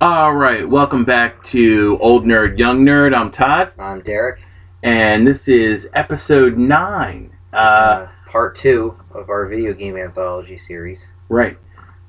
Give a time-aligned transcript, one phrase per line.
[0.00, 3.14] All right, welcome back to Old Nerd, Young Nerd.
[3.14, 4.40] I'm Todd, I'm Derek.
[4.82, 7.32] and this is episode nine.
[7.52, 11.00] Uh, Uh, part two of our video game anthology series.
[11.28, 11.58] right.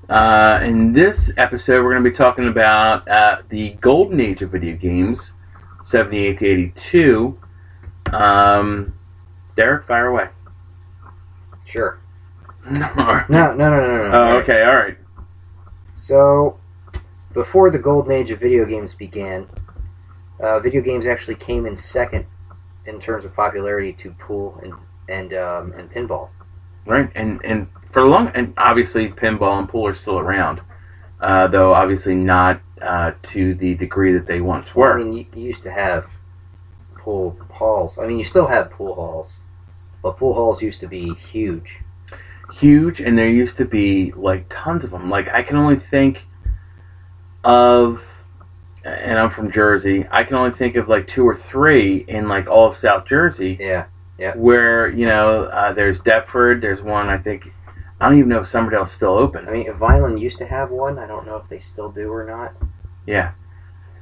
[0.09, 4.51] Uh, in this episode, we're going to be talking about uh, the golden age of
[4.51, 5.33] video games,
[5.85, 7.37] 78 to 82.
[8.13, 8.93] Um,
[9.57, 10.27] Derek, fire away.
[11.65, 11.99] Sure.
[12.69, 12.89] No.
[13.29, 14.11] No, no, no, no, no.
[14.13, 14.97] Oh, okay, all right.
[15.95, 16.57] So,
[17.37, 19.47] before the golden age of video games began,
[20.39, 22.25] uh, video games actually came in second
[22.87, 24.73] in terms of popularity to pool and
[25.07, 26.29] and um, and pinball.
[26.87, 30.61] Right, and and for a long, and obviously pinball and pool are still around,
[31.21, 34.99] uh, though obviously not uh, to the degree that they once were.
[34.99, 36.07] I mean, you, you used to have
[36.95, 37.99] pool halls.
[37.99, 39.29] I mean, you still have pool halls,
[40.01, 41.69] but pool halls used to be huge.
[42.55, 45.11] Huge, and there used to be like tons of them.
[45.11, 46.23] Like I can only think
[47.47, 48.01] of,
[48.83, 50.05] and I'm from Jersey.
[50.11, 53.57] I can only think of like two or three in like all of South Jersey,
[53.59, 53.85] Yeah.
[54.19, 54.35] Yeah.
[54.35, 56.59] Where you know uh, there's Deptford.
[56.59, 57.51] There's one I think.
[58.01, 59.47] I don't even know if Somerdale's still open.
[59.47, 60.97] I mean, Vineland used to have one.
[60.97, 62.53] I don't know if they still do or not.
[63.05, 63.33] Yeah,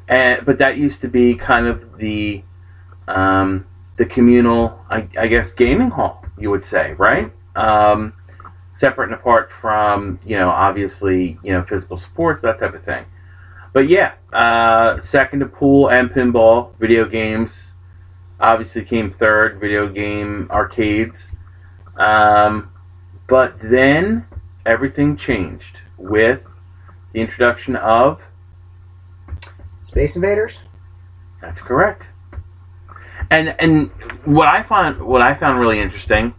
[0.07, 2.43] and but that used to be kind of the
[3.09, 3.65] um,
[3.97, 6.25] the communal, I, I guess, gaming hall.
[6.37, 7.29] You would say, right?
[7.57, 8.13] Um,
[8.77, 13.05] separate and apart from you know, obviously, you know, physical sports, that type of thing.
[13.75, 17.51] But yeah, uh, second to pool and pinball, video games
[18.39, 19.59] obviously came third.
[19.59, 21.19] Video game arcades,
[21.97, 22.71] um,
[23.27, 24.27] but then
[24.65, 26.39] everything changed with
[27.11, 28.21] the introduction of
[29.81, 30.53] Space Invaders.
[31.41, 32.03] That's correct.
[33.29, 33.91] And and
[34.23, 36.33] what I find what I found really interesting,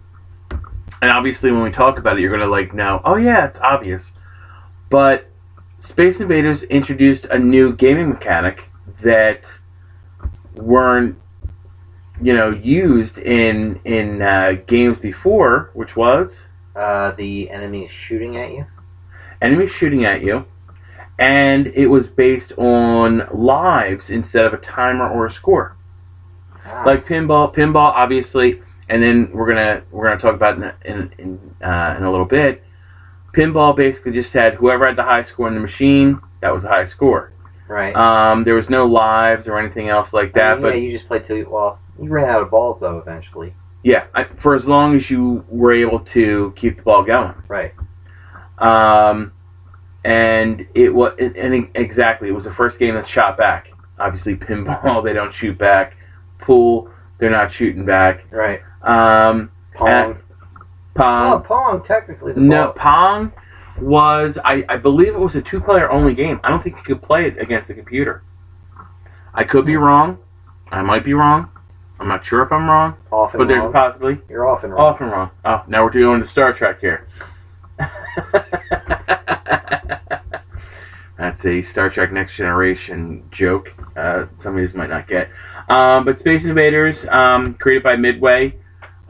[1.03, 4.05] and obviously when we talk about it, you're gonna like know, oh yeah, it's obvious.
[4.89, 5.31] But
[5.87, 8.65] Space Invaders introduced a new gaming mechanic
[9.03, 9.43] that
[10.55, 11.17] weren't,
[12.21, 18.51] you know, used in in uh, games before, which was Uh, the enemies shooting at
[18.53, 18.67] you.
[19.41, 20.45] enemies shooting at you,
[21.19, 25.77] and it was based on lives instead of a timer or a score.
[26.67, 31.13] Ah, like pinball pinball obviously and then we're gonna we're gonna talk about in in,
[31.19, 32.63] in, uh, in a little bit
[33.37, 36.69] pinball basically just had whoever had the high score in the machine that was the
[36.69, 37.33] high score
[37.69, 37.95] right.
[37.95, 40.93] um, there was no lives or anything else like I that mean, but yeah, you
[40.93, 43.55] just played till you, well, you ran out of balls though eventually.
[43.83, 47.73] yeah I, for as long as you were able to keep the ball going Right.
[48.59, 49.33] um,
[50.05, 55.03] and it was and exactly it was the first game that shot back obviously pinball
[55.05, 55.97] they don't shoot back
[56.39, 58.61] pool they're not shooting back Right.
[58.83, 60.19] um, Pong.
[60.97, 61.83] Pong oh, Pong.
[61.85, 62.73] Technically, the No.
[62.77, 63.33] Pong
[63.81, 66.41] was I, I believe it was a two player only game.
[66.43, 68.23] I don't think you could play it against the computer.
[69.35, 70.19] I could be wrong.
[70.71, 71.51] I might be wrong.
[72.01, 73.73] I'm not sure if I'm wrong, Often but there's wrong.
[73.73, 74.95] possibly You're often wrong.
[74.95, 75.31] often wrong.
[75.45, 77.07] Oh, now we're doing the Star Trek here.
[81.19, 83.69] That's a Star Trek Next Generation joke.
[83.97, 85.31] Uh, some of these might not get.
[85.69, 88.55] Um, but Space Invaders, um, created by Midway,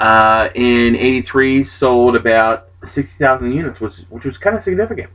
[0.00, 5.10] uh, in '83 sold about 60,000 units, which which was kind of significant.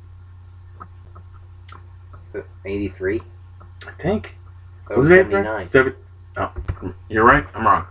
[2.66, 3.22] 83.
[3.88, 4.36] I think.
[4.90, 5.32] That was was it 83?
[5.44, 5.70] 79.
[5.70, 5.96] Seven,
[6.38, 7.46] oh, you're right.
[7.56, 7.86] I'm wrong.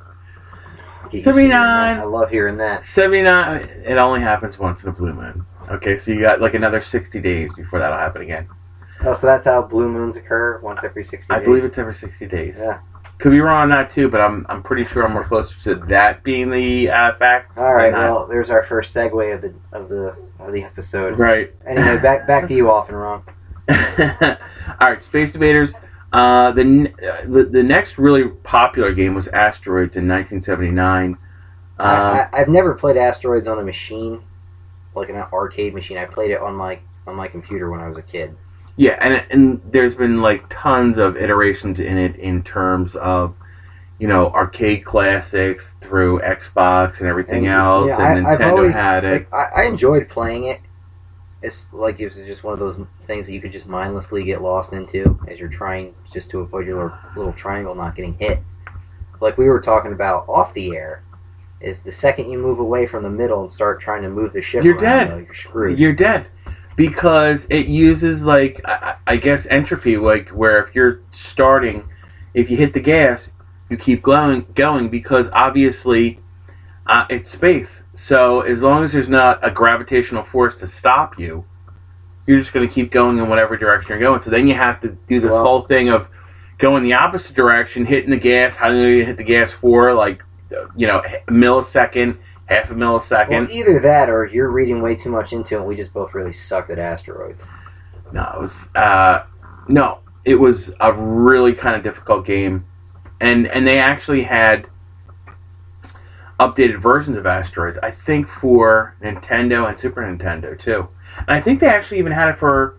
[1.04, 1.98] Get used to hearing 79.
[1.98, 2.84] I love hearing that.
[2.84, 3.62] 79.
[3.84, 5.44] It only happens once in a blue moon.
[5.70, 8.48] Okay, so you got like another 60 days before that'll happen again.
[9.02, 11.46] Oh, so that's how blue moons occur once every 60 I days.
[11.46, 12.54] believe it's every 60 days.
[12.58, 12.80] Yeah.
[13.20, 15.74] Could be wrong on that too, but I'm I'm pretty sure I'm more closer to
[15.88, 17.58] that being the uh, fact.
[17.58, 17.92] All right.
[17.92, 21.18] Well, there's our first segue of the of the of the episode.
[21.18, 21.52] right.
[21.66, 23.22] Anyway, back back to you, often wrong.
[23.68, 23.76] All
[24.80, 25.72] right, Space Invaders.
[26.12, 31.18] Uh, the, uh, the the next really popular game was Asteroids in 1979.
[31.78, 34.22] I, Um, I, I've never played Asteroids on a machine,
[34.94, 35.98] like an arcade machine.
[35.98, 38.36] I played it on my on my computer when I was a kid.
[38.76, 43.34] Yeah, and and there's been like tons of iterations in it in terms of
[43.98, 48.50] you know arcade classics through Xbox and everything And, else, yeah, and I, I've Nintendo
[48.50, 49.26] always, had it.
[49.30, 50.60] Like, I, I enjoyed playing it.
[51.42, 54.42] It's like it was just one of those things that you could just mindlessly get
[54.42, 58.40] lost into as you're trying just to avoid your little, triangle not getting hit.
[59.20, 61.02] Like we were talking about off the air,
[61.60, 64.42] is the second you move away from the middle and start trying to move the
[64.42, 65.24] ship You're around, dead.
[65.26, 65.78] you're screwed.
[65.78, 66.26] You're dead
[66.76, 71.88] because it uses like I, I guess entropy, like where if you're starting,
[72.34, 73.26] if you hit the gas,
[73.68, 76.20] you keep going going because obviously
[76.86, 77.82] uh, it's space.
[77.96, 81.44] So as long as there's not a gravitational force to stop you,
[82.26, 84.22] you're just going to keep going in whatever direction you're going.
[84.22, 86.06] So then you have to do this Well- whole thing of
[86.58, 88.54] going the opposite direction, hitting the gas.
[88.54, 89.94] How do you hit the gas for?
[89.94, 90.22] Like,
[90.76, 92.18] you know, a millisecond,
[92.50, 93.30] half a millisecond.
[93.30, 95.64] Well, either that or you're reading way too much into it.
[95.64, 97.40] We just both really sucked at asteroids.
[98.12, 99.24] No, it was uh,
[99.68, 102.66] no, it was a really kind of difficult game,
[103.20, 104.66] and and they actually had
[106.40, 107.78] updated versions of Asteroids.
[107.82, 110.88] I think for Nintendo and Super Nintendo too,
[111.18, 112.76] and I think they actually even had it for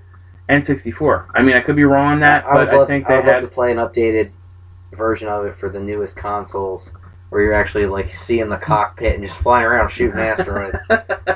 [0.49, 1.27] N64.
[1.33, 3.15] I mean, I could be wrong on that, I but I love, think I they
[3.17, 3.41] would love had.
[3.41, 4.31] to play an updated
[4.97, 6.89] version of it for the newest consoles,
[7.31, 10.77] where you're actually like seeing the cockpit and just flying around shooting asteroids.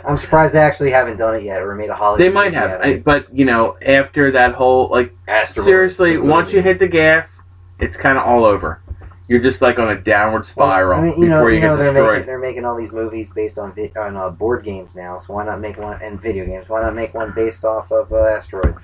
[0.06, 2.26] I'm surprised they actually haven't done it yet or made a holiday.
[2.26, 6.62] they might have, I, but you know, after that whole like Asteroids, seriously, once you
[6.62, 7.42] hit the gas,
[7.80, 8.82] it's kind of all over.
[9.30, 11.78] You're just like on a downward spiral I mean, you know, before you, you know
[11.78, 12.14] get they're destroyed.
[12.14, 15.18] making they're making all these movies based on vi- on uh, board games now.
[15.20, 16.70] So why not make one and video games?
[16.70, 18.82] Why not make one based off of uh, asteroids?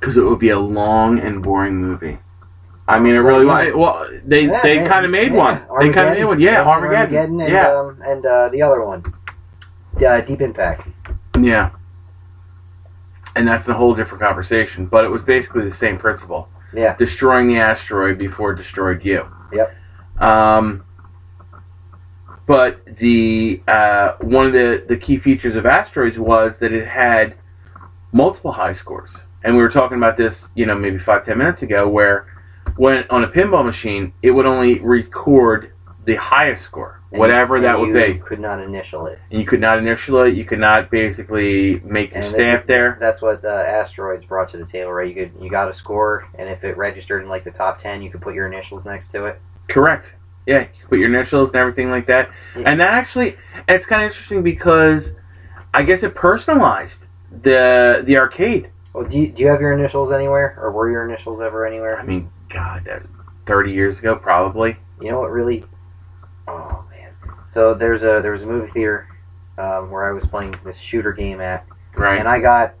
[0.00, 2.18] because it would be a long and boring movie.
[2.90, 3.74] I mean, it really Yeah.
[3.74, 4.08] well.
[4.26, 5.62] They Yeah, they kind of made yeah, one.
[5.80, 6.40] They kind of made one.
[6.40, 6.96] Yeah, Armageddon.
[6.96, 9.04] Armageddon and yeah, um, and uh, the other one,
[10.04, 10.88] uh, Deep Impact.
[11.40, 11.70] yeah.
[13.36, 14.86] And that's a whole different conversation.
[14.86, 16.48] But it was basically the same principle.
[16.74, 16.96] Yeah.
[16.96, 19.24] Destroying the asteroid before it destroyed you.
[19.52, 19.74] Yep.
[20.20, 20.84] Um.
[22.46, 27.34] But the uh, one of the, the key features of asteroids was that it had
[28.12, 29.10] multiple high scores,
[29.44, 32.26] and we were talking about this, you know, maybe five ten minutes ago, where
[32.76, 35.72] when on a pinball machine, it would only record
[36.06, 38.14] the highest score, And- whatever that would be.
[38.14, 38.22] you.
[38.26, 39.18] Could not initial it.
[39.30, 40.34] And you could not initial it.
[40.34, 42.96] You could not basically make your And stamp is- there.
[42.98, 45.08] That's what uh, asteroids brought to the table, right?
[45.08, 48.00] You could you got a score, and if it registered in like the top ten,
[48.02, 49.40] you could put your initials next to it.
[49.68, 50.06] Correct.
[50.46, 52.30] Yeah, you put your initials and everything like that.
[52.56, 52.62] Yeah.
[52.70, 53.36] And that actually,
[53.68, 55.12] and it's kind of interesting because
[55.74, 56.98] I guess it personalized
[57.42, 58.70] the the arcade.
[58.94, 62.00] Well, do you, do you have your initials anywhere, or were your initials ever anywhere?
[62.00, 63.02] I mean, God, that
[63.46, 64.76] thirty years ago, probably.
[65.00, 65.64] You know what really?
[66.48, 67.12] Oh man!
[67.52, 69.08] So there's a there was a movie theater
[69.58, 71.64] um, where I was playing this shooter game at,
[71.96, 72.18] Right.
[72.18, 72.74] and I got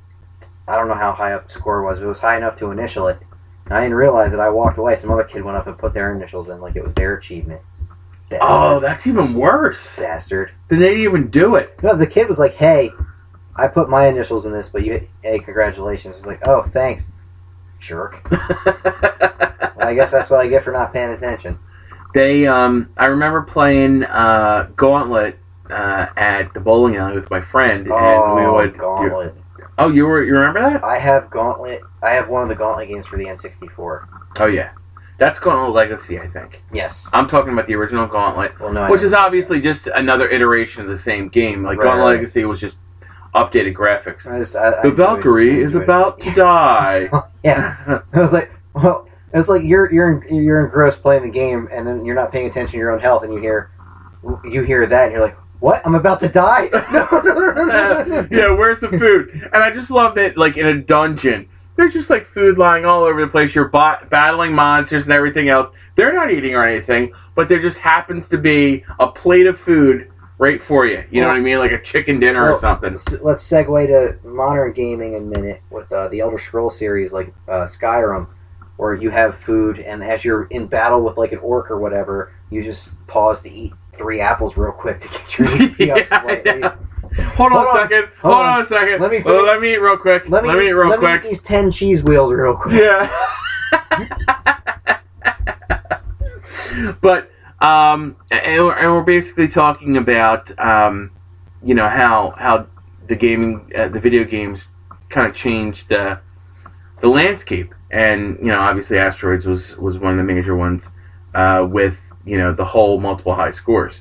[0.68, 2.70] I don't know how high up the score was, but it was high enough to
[2.70, 3.18] initial it.
[3.66, 4.96] And I didn't realize that I walked away.
[4.96, 7.60] Some other kid went up and put their initials in, like it was their achievement.
[8.28, 8.48] Bastard.
[8.48, 9.96] oh, that's even worse.
[9.96, 10.52] bastard!
[10.68, 11.78] Then they didn't even do it.
[11.82, 12.90] No, the kid was like, "Hey,
[13.56, 17.02] I put my initials in this, but you, hey, congratulations." I was like, "Oh, thanks,
[17.80, 18.40] jerk." Well,
[19.78, 21.58] I guess that's what I get for not paying attention.
[22.14, 25.38] they, um, I remember playing uh, Gauntlet
[25.70, 28.78] uh, at the bowling alley with my friend, and oh, we would.
[28.78, 29.34] Gauntlet.
[29.78, 30.84] Oh, you were you remember that?
[30.84, 31.80] I have Gauntlet.
[32.02, 34.06] I have one of the Gauntlet games for the N64.
[34.36, 34.72] Oh yeah,
[35.18, 36.60] that's Gauntlet Legacy, I think.
[36.72, 37.06] Yes.
[37.12, 38.58] I'm talking about the original Gauntlet.
[38.60, 41.62] Well, no, which is obviously just another iteration of the same game.
[41.62, 42.16] Like Right, Gauntlet right.
[42.16, 42.76] Legacy was just
[43.34, 44.26] updated graphics.
[44.26, 45.84] I just, I, the Valkyrie is enjoyed it.
[45.84, 47.08] about to die.
[47.44, 48.02] Yeah.
[48.12, 52.04] I was like, well, it's like you're you're you're engrossed playing the game, and then
[52.04, 53.70] you're not paying attention to your own health, and you hear
[54.44, 55.80] you hear that, and you're like, what?
[55.86, 56.68] I'm about to die.
[56.92, 59.48] No, no, no, yeah, where's the food?
[59.54, 63.04] And I just love that, like in a dungeon, there's just like food lying all
[63.04, 63.54] over the place.
[63.54, 65.70] You're ba- battling monsters and everything else.
[65.96, 70.09] They're not eating or anything, but there just happens to be a plate of food
[70.40, 71.04] right for you.
[71.10, 71.58] You know what I mean?
[71.58, 72.98] Like a chicken dinner or something.
[73.20, 77.32] Let's, segue to modern gaming in a minute with uh, the Elder Scroll series, like
[77.46, 78.26] uh, Skyrim,
[78.78, 82.32] where you have food, and as you're in battle with like an orc or whatever,
[82.48, 86.60] you just pause to eat three apples real quick to get your HP up slightly.
[86.60, 86.76] yeah.
[87.34, 88.04] Hold on a second.
[88.22, 88.46] Hold Hold, on.
[88.46, 88.62] on.
[88.62, 89.00] a second.
[89.02, 90.26] Let me Well, let me eat real quick.
[90.28, 91.22] Let me, eat real let quick.
[91.22, 92.80] me eat these ten cheese wheels real quick.
[92.80, 93.10] Yeah.
[97.02, 101.10] but um, and we're, and we're basically talking about um,
[101.62, 102.66] you know how how
[103.08, 104.62] the gaming uh, the video games
[105.10, 106.20] kind of changed the
[107.02, 110.84] the landscape, and you know obviously asteroids was was one of the major ones
[111.34, 114.00] uh, with you know the whole multiple high scores.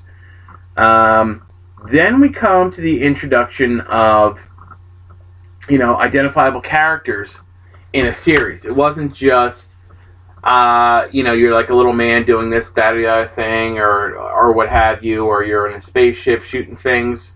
[0.78, 1.46] Um,
[1.92, 4.40] then we come to the introduction of
[5.70, 7.30] you know identifiable characters
[7.94, 8.64] in a series.
[8.64, 9.69] It wasn't just
[10.44, 13.78] uh, you know you're like a little man doing this, that, or the other thing,
[13.78, 17.34] or or what have you, or you're in a spaceship shooting things.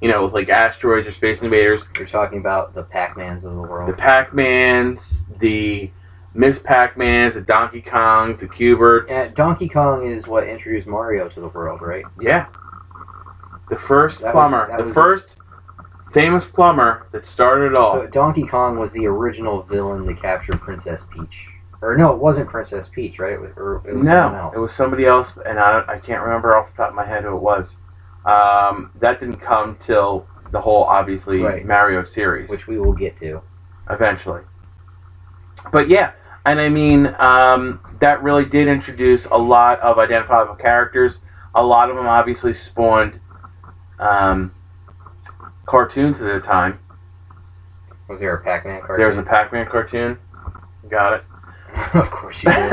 [0.00, 1.82] You know, with like asteroids or space invaders.
[1.96, 3.88] You're talking about the Pac-Mans of the world.
[3.88, 3.92] The.
[3.96, 5.92] Pac-Mans, the
[6.34, 9.12] Miss Pac-Mans, the Donkey Kongs, the Q*berts.
[9.12, 12.04] And Donkey Kong is what introduced Mario to the world, right?
[12.20, 12.46] Yeah.
[13.70, 15.26] The first That was- plumber, that the was- first
[16.12, 17.94] famous plumber that started it all.
[17.94, 21.46] So Donkey Kong was the original villain to capture Princess Peach.
[21.82, 23.32] Or no, it wasn't Princess Peach, right?
[23.32, 24.54] It was, or it was someone no, else.
[24.54, 27.24] it was somebody else, and I, I can't remember off the top of my head
[27.24, 27.74] who it was.
[28.24, 31.66] Um, that didn't come till the whole obviously Right.
[31.66, 33.42] Mario series which we will get to.
[33.90, 34.42] eventually.
[35.72, 36.12] But yeah,
[36.46, 41.18] and I mean um, that really did introduce a lot of identifiable characters.
[41.56, 43.18] A lot of them obviously spawned
[43.98, 44.54] um,
[45.66, 46.78] cartoons at the time.
[48.08, 48.96] Was there a Pac-Man cartoon?
[48.98, 50.18] There was a Pac-Man cartoon.
[50.88, 51.24] Got it.
[51.94, 52.70] of course you did.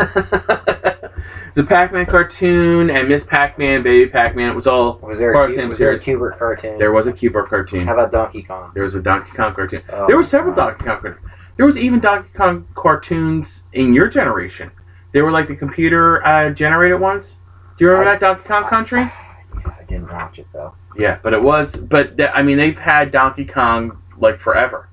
[1.55, 4.49] the Pac-Man cartoon and Miss Pac-Man, Baby Pac-Man.
[4.51, 6.03] It was all Was there Part a, of the same was there a series.
[6.03, 6.77] Q*bert cartoon?
[6.77, 7.85] there was a Cuber cartoon.
[7.87, 8.71] How about Donkey Kong?
[8.73, 9.81] There was a Donkey Kong cartoon.
[9.91, 10.77] Oh, there were several God.
[10.77, 11.25] Donkey Kong cartoons.
[11.57, 14.71] There was even Donkey Kong cartoons in your generation.
[15.13, 17.35] They were like the computer uh, generated ones.
[17.77, 19.11] Do you remember I- that Donkey Kong Country?
[19.65, 20.75] Yeah, I didn't watch it though.
[20.95, 21.71] Yeah, but it was.
[21.75, 24.87] But th- I mean, they've had Donkey Kong like forever.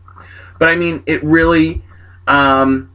[0.59, 1.85] But I mean, it really
[2.27, 2.91] um,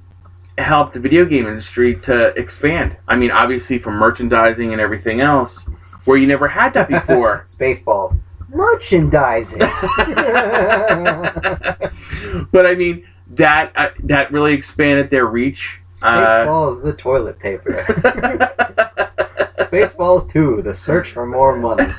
[0.61, 2.95] helped the video game industry to expand.
[3.07, 5.57] I mean, obviously from merchandising and everything else,
[6.05, 7.45] where you never had that before.
[7.53, 8.17] Spaceballs.
[8.49, 9.59] Merchandising.
[12.51, 15.79] but I mean, that uh, that really expanded their reach.
[16.01, 17.83] Uh, Spaceballs, the toilet paper.
[19.59, 21.93] Spaceballs 2, the search for more money.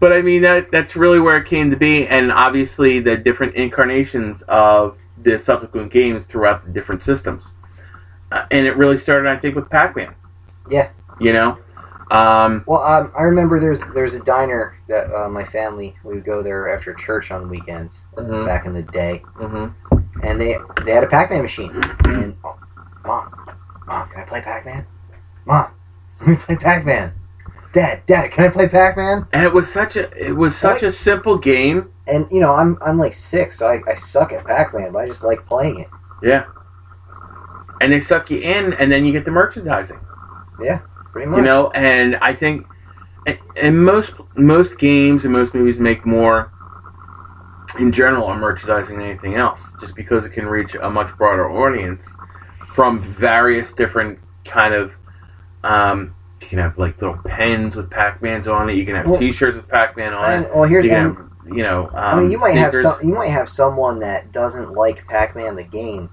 [0.00, 3.54] but I mean that that's really where it came to be, and obviously the different
[3.54, 7.44] incarnations of the subsequent games throughout the different systems,
[8.32, 10.14] uh, and it really started, I think, with Pac-Man.
[10.70, 10.90] Yeah.
[11.20, 11.58] You know,
[12.10, 16.24] um, Well, um, I remember there's there's a diner that uh, my family we would
[16.24, 19.74] go there after church on weekends mhm, back in the day, mhm.
[20.22, 21.70] and they they had a Pac-Man machine.
[22.04, 22.58] And oh,
[23.04, 23.32] mom,
[23.86, 24.86] mom, can I play Pac-Man?
[25.46, 25.70] Mom,
[26.20, 27.12] let me play Pac-Man.
[27.74, 29.26] Dad, Dad, can I play Pac-Man?
[29.32, 31.90] and it was such a it was such a simple game.
[32.06, 35.08] And you know, I'm I'm like six, so I, I suck at Pac-Man, but I
[35.08, 35.88] just like playing it.
[36.22, 36.44] Yeah.
[37.80, 39.98] And they suck you in, and then you get the merchandising.
[40.62, 40.80] Yeah,
[41.12, 41.38] pretty much.
[41.38, 42.64] you know and i think
[43.26, 46.52] and- and most most games and most movies make more
[47.80, 51.50] in general on merchandising than anything else just because it can reach a much broader
[51.50, 52.06] audience
[52.76, 54.16] from various different
[54.46, 54.92] kind of
[55.64, 56.14] um
[56.44, 59.56] you can have like little pens with pac-mans on it you can have Well- t-shirts
[59.56, 62.30] with pac-man on and, it well, here's you and, have you know um, I mean,
[62.30, 62.84] you might stickers.
[62.84, 66.08] have some, you might have someone that doesn't like Pac-Man the game,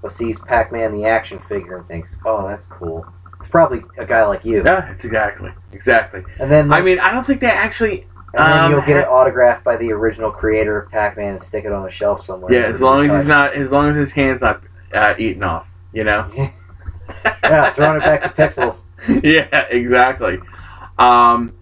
[0.00, 3.04] but sees Pac-Man the action figure and thinks, "Oh, that's cool."
[3.40, 4.62] It's probably a guy like you.
[4.64, 8.58] yeah it's exactly exactly And then, i mean i don't think they actually and then
[8.60, 11.86] um, you'll get it autographed by the original creator of Pac-Man and stick it on
[11.86, 12.50] a shelf somewhere.
[12.52, 14.62] yeah as long as he's not as long as his hands not
[14.94, 16.30] uh, eaten off you know
[17.24, 18.80] yeah, throwing it back to Pixels.
[19.22, 20.38] yeah, exactly.
[20.98, 21.52] Um,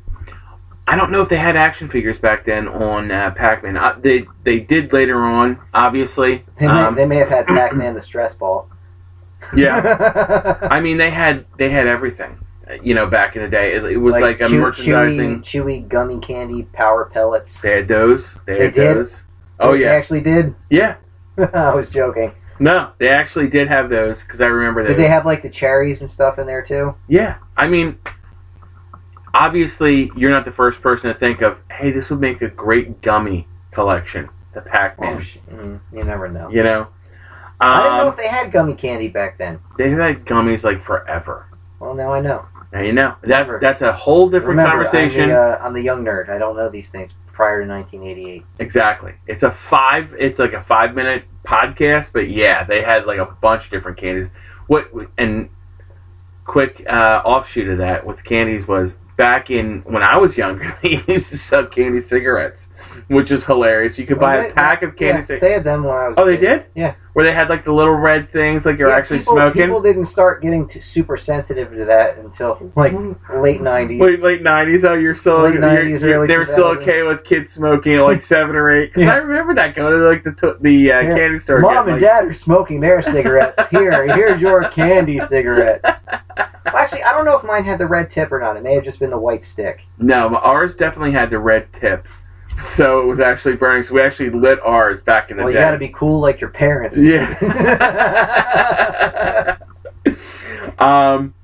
[0.87, 3.77] I don't know if they had action figures back then on uh, Pac-Man.
[3.77, 6.45] Uh, they they did later on, obviously.
[6.59, 8.69] They may, Um, they may have had Pac-Man the stress ball.
[9.57, 12.39] yeah, I mean they had they had everything.
[12.83, 15.43] You know, back in the day, it, it was like, a chew- merchandising.
[15.43, 17.61] chewy, chewy gummy candy power pellets.
[17.63, 18.25] They had those.
[18.47, 18.97] They, They had did?
[18.97, 19.13] those.
[19.59, 20.55] Oh They yeah, they actually did.
[20.71, 20.97] yeah.
[21.55, 22.33] I was joking.
[22.61, 24.91] No, they actually did have those because I remember those.
[24.91, 26.95] Did they have like the cherries and stuff in there too?
[27.09, 27.99] Yeah, I mean,
[29.33, 33.01] obviously, you're not the first person to think of, hey, this would make a great
[33.01, 35.17] gummy collection, the Pac-Man.
[35.17, 36.51] Oh, sh- mm, you never know.
[36.51, 36.89] you know,
[37.61, 39.59] I didn't know um, if they had gummy candy back then.
[39.79, 41.47] they've had gummies like forever.
[41.79, 42.45] Well, now I know.
[42.73, 45.23] Now you know that that's a whole different Remember, conversation.
[45.23, 46.29] I'm the, uh, I'm the young nerd.
[46.29, 48.45] I don't know these things prior to 1988.
[48.59, 49.15] Exactly.
[49.27, 50.15] It's a five.
[50.19, 53.99] It's like a five minute podcast, but yeah, they had like a bunch of different
[53.99, 54.29] candies.
[54.67, 55.51] What and
[56.45, 61.03] quick uh, offshoot of that with candies was back in when I was younger, they
[61.07, 62.67] used to sell candy cigarettes,
[63.09, 63.99] which is hilarious.
[63.99, 65.43] You could buy Well, a they- pack of candy Yeah, cigarettes.
[65.43, 66.15] they had them when I was.
[66.19, 66.41] Oh, a they kid.
[66.47, 66.65] did?
[66.75, 66.95] Yeah.
[67.13, 69.63] Where they had like the little red things, like you're Yeah, actually people, smoking.
[69.63, 72.93] People didn't start getting too super sensitive to that until like
[73.35, 74.01] late 90s.
[74.01, 74.85] Late late nineties.
[74.85, 77.95] Oh, you're still Late you're, 90s, you're- early they were still okay with kids smoking
[77.95, 78.91] at like seven or eight.
[78.95, 79.15] Because Yeah.
[79.15, 81.59] I remember that going to like the the uh, candy store.
[81.61, 83.61] Mom getting, and like, Dad are smoking their cigarettes.
[83.71, 85.83] Here, here's your candy cigarette.
[86.67, 88.57] Well, actually, I don't know if mine had the red tip or not.
[88.57, 89.81] It may have just been the white stick.
[89.99, 92.07] No, ours definitely had the red tip,
[92.75, 93.85] so it was actually burning.
[93.85, 95.45] So we actually lit ours back in the day.
[95.45, 96.97] Well, you got to be cool like your parents.
[96.97, 97.37] Yeah.
[100.79, 101.35] um.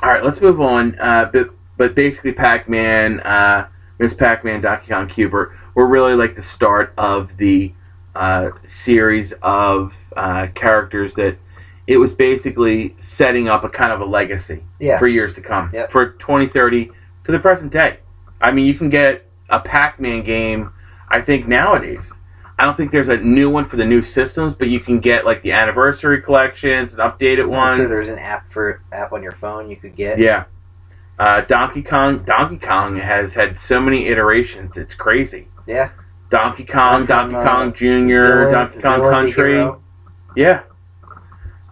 [0.00, 0.98] All right, let's move on.
[1.00, 3.68] Uh, but but basically, Pac-Man, uh,
[3.98, 7.72] Miss Pac-Man, Donkey Kong, Q*bert were really like the start of the
[8.14, 11.36] uh, series of uh, characters that
[11.86, 14.98] it was basically setting up a kind of a legacy yeah.
[14.98, 15.70] for years to come.
[15.72, 15.90] Yep.
[15.90, 16.90] For 2030
[17.24, 17.98] to the present day.
[18.40, 20.72] I mean, you can get a Pac-Man game.
[21.08, 22.04] I think nowadays.
[22.58, 25.24] I don't think there's a new one for the new systems, but you can get
[25.24, 27.76] like the anniversary collections and updated I'm ones.
[27.76, 30.18] sure there's an app for app on your phone you could get.
[30.18, 30.44] yeah,
[31.20, 34.76] Uh, Donkey Kong, Donkey Kong has had so many iterations.
[34.76, 35.46] It's crazy.
[35.68, 35.90] Yeah.
[36.30, 39.70] Donkey Kong, Donkey uh, Kong Junior, Donkey Kong Country.
[40.36, 40.62] Yeah.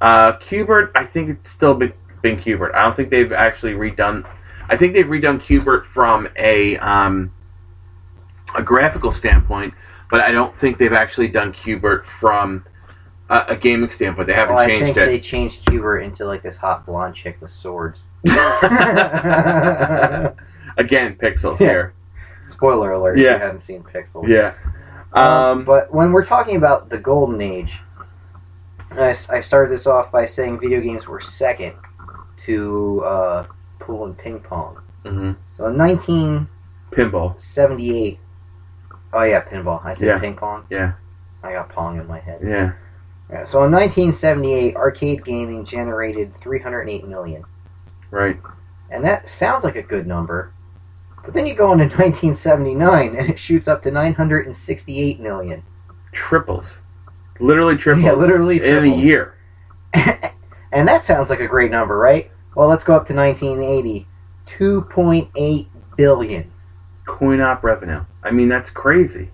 [0.01, 1.93] Uh, Q*bert, I think it's still been,
[2.23, 2.75] been Q*bert.
[2.75, 4.25] I don't think they've actually redone.
[4.69, 7.33] I think they've redone Q*bert from a um,
[8.57, 9.75] a graphical standpoint,
[10.11, 12.65] but I don't think they've actually done Q*bert from
[13.29, 14.29] a, a gaming standpoint.
[14.29, 15.07] They haven't Well, I changed think it.
[15.07, 18.05] they changed Q*bert into like this hot blonde chick with swords.
[18.25, 18.37] Again,
[21.17, 21.69] pixels Yeah.
[21.69, 21.93] here.
[22.51, 23.19] Spoiler alert!
[23.19, 23.35] Yeah.
[23.35, 24.29] If you haven't seen Pixels.
[24.29, 24.55] Yeah.
[25.13, 27.73] Um, Um, but when we're talking about the golden age,
[28.93, 31.75] I, I, I started this off by saying video games were second
[32.47, 33.47] to uh,
[33.81, 34.79] pool and ping pong.
[35.05, 35.37] mhm.
[35.57, 36.47] So in 1978,
[36.93, 37.41] Pinball.
[39.17, 39.85] Oh yeah, pinball.
[39.85, 40.19] I said Yeah.
[40.19, 40.65] ping pong.
[40.71, 40.93] Yeah.
[41.43, 42.41] I got pong in my head.
[42.43, 42.73] Yeah.
[43.31, 47.43] Yeah, so in 1978, arcade gaming generated 308 million,
[48.13, 48.39] Right.
[48.91, 50.53] and that sounds like a good number.
[51.25, 55.63] But then you go into 1979, and it shoots up to 968 million.
[56.13, 56.67] Triples.
[57.41, 58.05] Literally triples.
[58.05, 59.35] Yeah, literally in a year.
[59.93, 62.31] and that sounds like a great number, right?
[62.55, 64.07] Well, let's go up to 1980.
[64.57, 66.51] 2.8 billion.
[67.07, 68.05] Coin op revenue.
[68.23, 69.31] I mean, that's crazy.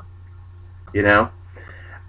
[0.95, 1.31] You know?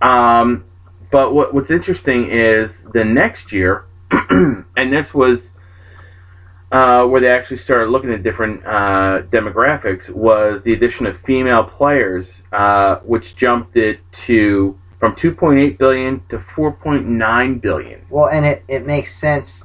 [0.02, 0.66] Um,
[1.12, 5.40] but what, what's interesting is the next year, and this was
[6.72, 11.64] uh, where they actually started looking at different uh, demographics, was the addition of female
[11.64, 18.06] players, uh, which jumped it to from 2.8 billion to 4.9 billion.
[18.10, 19.64] Well, and it, it makes sense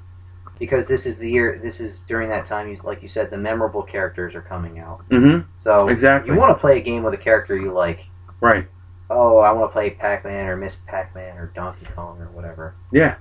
[0.59, 3.39] because this is the year, this is during that time, you, like you said, the
[3.39, 5.09] memorable characters are coming out.
[5.11, 5.49] Mm-hmm.
[5.63, 6.33] So Exactly.
[6.33, 8.01] you want to play a game with a character you like.
[8.41, 8.67] Right.
[9.11, 12.31] Oh, I want to play Pac Man or Miss Pac Man or Donkey Kong or
[12.33, 12.75] whatever.
[12.93, 13.17] Yeah,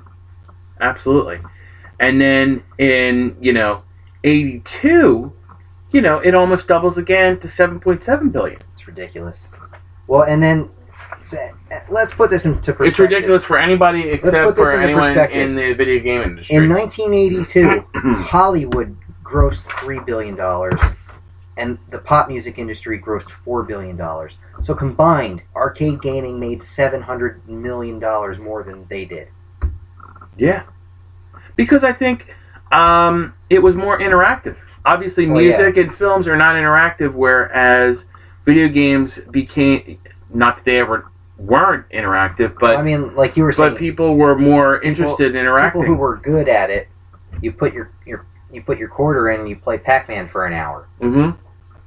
[0.82, 1.40] absolutely.
[2.00, 3.84] And then in you know
[4.24, 5.32] '82,
[5.92, 8.60] you know it almost doubles again to 7.7 billion.
[8.74, 9.38] It's ridiculous.
[10.08, 10.70] Well, and then
[11.90, 12.88] let's put this into perspective.
[12.88, 16.56] It's ridiculous for anybody except for anyone in the video game industry.
[16.56, 17.86] In 1982,
[18.24, 20.40] Hollywood grossed $3 billion,
[21.58, 23.98] and the pop music industry grossed $4 billion.
[24.64, 28.00] So combined, arcade gaming made $700 million
[28.42, 29.28] more than they did.
[30.38, 30.64] yeah,
[31.56, 32.26] because I think
[32.72, 34.56] um, it was more interactive.
[34.86, 35.58] Obviously, Well, yeah.
[35.58, 38.06] music and films are not interactive, whereas
[38.46, 40.00] video games became
[40.34, 44.16] not that they ever weren't interactive, but I mean, like you were saying, but people
[44.16, 45.82] were more interested in interacting.
[45.82, 46.88] people who were good at it,
[47.42, 50.54] you put your, your you put your quarter in and you play Pac-Man for an
[50.54, 50.88] hour.
[51.02, 51.40] mm-hmm.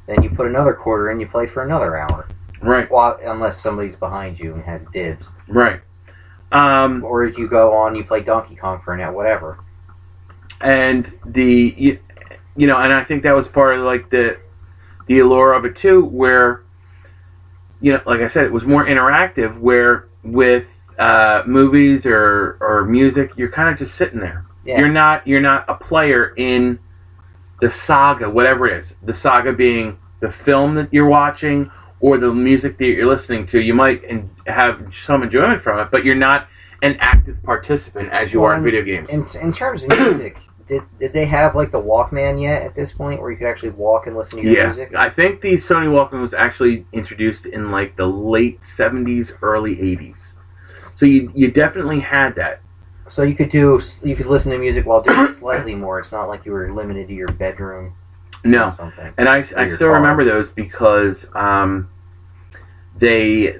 [0.06, 2.26] Then you put another quarter in, you play for another hour.
[2.62, 2.90] Right.
[2.90, 5.26] Well, unless somebody's behind you and has dibs.
[5.48, 5.80] Right.
[6.52, 9.58] Um, Or if you go on, you play Donkey Kong for an hour, whatever.
[10.60, 11.98] and the you,
[12.56, 14.38] you know, and I think that was part of like the
[15.06, 16.62] the allure of it too, where
[17.80, 19.58] you know, like I said, it was more interactive.
[19.58, 20.66] Where with
[20.98, 24.44] uh, movies or or music, you're kind of just sitting there.
[24.64, 24.78] Yeah.
[24.78, 26.78] You're not you're not a player in
[27.60, 28.92] the saga, whatever it is.
[29.02, 33.60] The saga being the film that you're watching or the music that you're listening to.
[33.60, 36.48] You might in, have some enjoyment from it, but you're not
[36.82, 39.08] an active participant as you Well, are in and- video games.
[39.10, 40.36] In, in terms of music,
[40.70, 43.70] did, did they have like the Walkman yet at this point where you could actually
[43.70, 44.94] walk and listen to your Yeah, music?
[44.94, 50.16] I think the Sony Walkman was actually introduced in like the late '70s, early '80s.
[50.96, 52.60] So you you definitely had that.
[53.10, 55.98] So you could do you could listen to music while doing slightly more.
[56.00, 57.92] It's not like you were limited to your bedroom
[58.44, 59.12] or No, something.
[59.18, 59.94] and I, I still car.
[59.94, 61.88] remember those because um,
[62.98, 63.56] they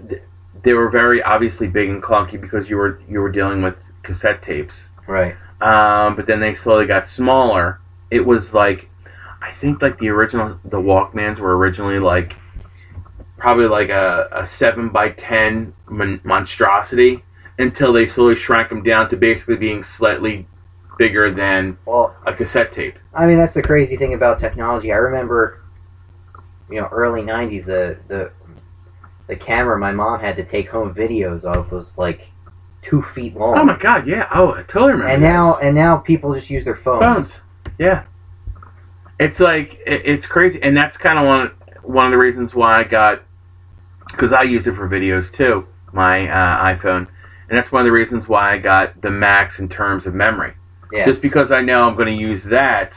[0.63, 4.43] they were very obviously big and clunky because you were you were dealing with cassette
[4.43, 4.75] tapes.
[5.07, 5.35] Right.
[5.61, 7.81] Um, but then they slowly got smaller.
[8.11, 8.89] It was like,
[9.43, 12.35] I think like the original, the Walkmans were originally like,
[13.37, 17.25] probably like a, a seven by ten mon- monstrosity
[17.59, 20.47] until they slowly shrank them down to basically being slightly
[20.99, 22.99] bigger than Well, a cassette tape.
[23.15, 24.93] I mean that's the crazy thing about technology.
[24.93, 25.63] I remember,
[26.71, 28.31] you know, early '90s the the
[29.27, 32.31] the camera my mom had to take home videos of was like
[32.83, 33.59] two feet long.
[33.59, 34.29] Oh my god, yeah.
[34.35, 35.13] Oh, I totally remember.
[35.13, 35.63] and now those.
[35.63, 37.01] and now people just use their phones.
[37.01, 37.41] phones,
[37.79, 38.05] yeah.
[39.19, 41.51] It's like it, it's crazy, and that's kind of one
[41.83, 43.23] one of the reasons why I got
[44.11, 47.07] because I use it for videos too, my uh, iPhone,
[47.49, 50.55] and that's one of the reasons why I got the max in terms of memory.
[50.93, 51.07] Yeah.
[51.07, 52.93] Just because I know I'm going to use that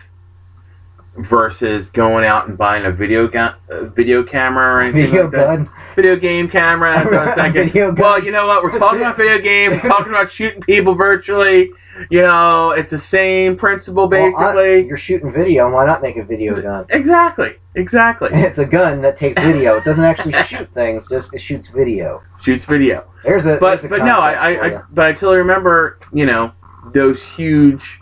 [1.17, 5.31] versus going out and buying a video ga- uh, video camera or anything Video like
[5.33, 5.45] that.
[5.57, 5.69] gun.
[5.95, 6.95] Video game camera.
[6.95, 7.63] That's what I was thinking.
[7.65, 8.01] Video gun.
[8.03, 8.63] Well, you know what?
[8.63, 9.81] We're talking about video games.
[9.83, 11.69] We're talking about shooting people virtually.
[12.09, 14.87] You know, it's the same principle Well, I- basically.
[14.87, 15.69] you're shooting video.
[15.71, 16.85] Why not make a video gun?
[16.89, 17.53] exactly.
[17.75, 18.29] Exactly.
[18.33, 19.77] It's a gun that takes video.
[19.77, 21.07] It doesn't actually shoot things.
[21.09, 22.23] Just it shoots video.
[22.41, 23.05] Shoots video.
[23.23, 23.57] There's a.
[23.59, 26.51] but there's a but no, I, I, I but I totally remember you know
[26.93, 27.99] those huge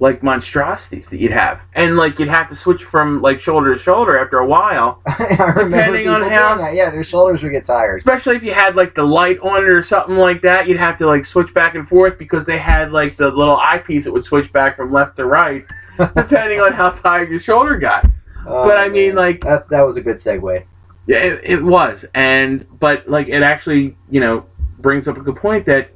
[0.00, 3.80] like monstrosities that you'd have, and like you'd have to switch from like shoulder to
[3.82, 6.74] shoulder after a while, Depending on how- that.
[6.74, 7.98] Yeah, their shoulders would get tired.
[7.98, 10.66] especially if you had like the light on it or something like that.
[10.66, 14.04] You'd have to like switch back and forth because they had like the little eyepiece
[14.04, 15.64] that would switch back from left to right
[16.16, 18.06] depending on how tired your shoulder got.
[18.46, 20.64] Oh, But I mean, like- that that was a good segue.
[21.06, 24.46] Yeah, it, it was, and but like it actually, you know,
[24.78, 25.90] brings up a good point that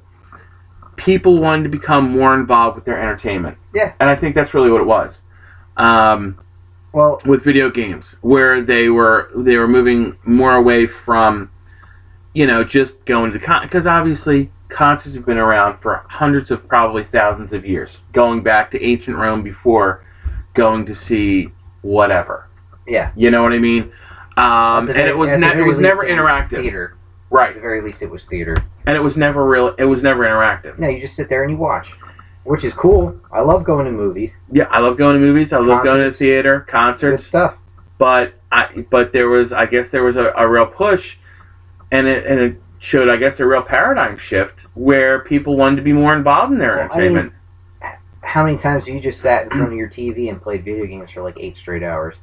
[0.96, 3.56] people wanted to become more involved with their entertainment.
[3.74, 3.92] Yeah.
[4.00, 5.20] and I think that's really what it was.
[5.76, 6.38] Um,
[6.92, 11.50] Well, with video games, where they were they were moving more away from,
[12.34, 16.66] you know, just going to con because obviously concerts have been around for hundreds of
[16.68, 20.04] probably thousands of years, going back to ancient Rome before
[20.54, 21.48] going to see
[21.82, 22.48] whatever.
[22.86, 23.10] yeah.
[23.16, 23.92] You know what I mean?
[24.36, 26.96] Um, and it was ne- it was never interactive, Theater.
[27.34, 27.54] At right?
[27.54, 28.56] the very least, it was theater.
[28.86, 29.74] And it was never real.
[29.78, 30.78] It was never interactive.
[30.78, 31.88] No, you just sit there and you watch,
[32.44, 33.18] which is cool.
[33.32, 34.30] I love going to movies.
[34.52, 35.52] Yeah, I love going to movies.
[35.52, 36.18] I love going to the Concerts.
[36.18, 37.26] theater, Good concerts.
[37.26, 37.56] stuff.
[37.98, 41.16] But I, but there was, I guess, there was a, a real push,
[41.90, 45.82] and it and it showed, I guess, a real paradigm shift where people wanted to
[45.82, 47.32] be more involved in their Well, I mean- entertainment.
[48.20, 50.86] How many times have you just sat in front of your TV and played video
[50.86, 52.14] games for like eight straight hours?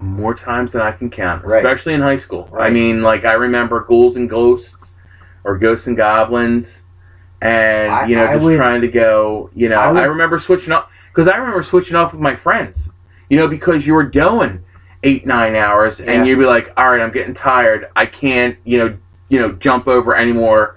[0.00, 1.58] More times than I can count, Right.
[1.64, 2.48] especially in high school.
[2.58, 4.76] I mean, like I remember Ghouls and Ghosts
[5.44, 6.82] or Ghosts and Goblins,
[7.42, 9.50] and I- you know, I just would- trying to go.
[9.54, 12.88] You know, I I, remember switching up because I remember switching off with my friends.
[13.28, 14.60] You know, because you were going
[15.02, 16.12] eight nine hours, Yeah.
[16.12, 17.88] and you'd be like, "All right, I'm getting tired.
[17.94, 18.94] I can't, you know,
[19.28, 20.76] you know, jump over any more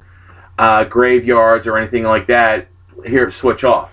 [0.60, 2.68] uh, graveyards or anything like that.
[3.06, 3.91] Here, switch off."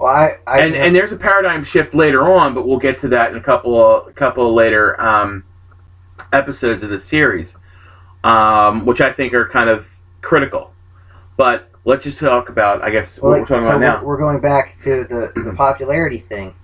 [0.00, 3.08] Well, I, I and and there's a paradigm shift later on, but we'll get to
[3.08, 5.44] that in a couple of a couple of later um,
[6.32, 7.50] episodes of the series,
[8.24, 9.84] um, which I think are kind of
[10.22, 10.72] critical.
[11.36, 14.00] But let's just talk about, I guess, well, what we're talking so about now.
[14.02, 16.54] We're, we're going back to the, the popularity thing.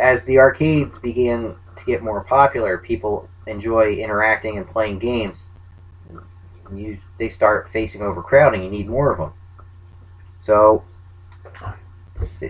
[0.00, 5.38] As the arcades began to get more popular, people enjoy interacting and playing games.
[6.74, 8.64] You, they start facing overcrowding.
[8.64, 9.32] You need more of them.
[10.44, 10.82] So,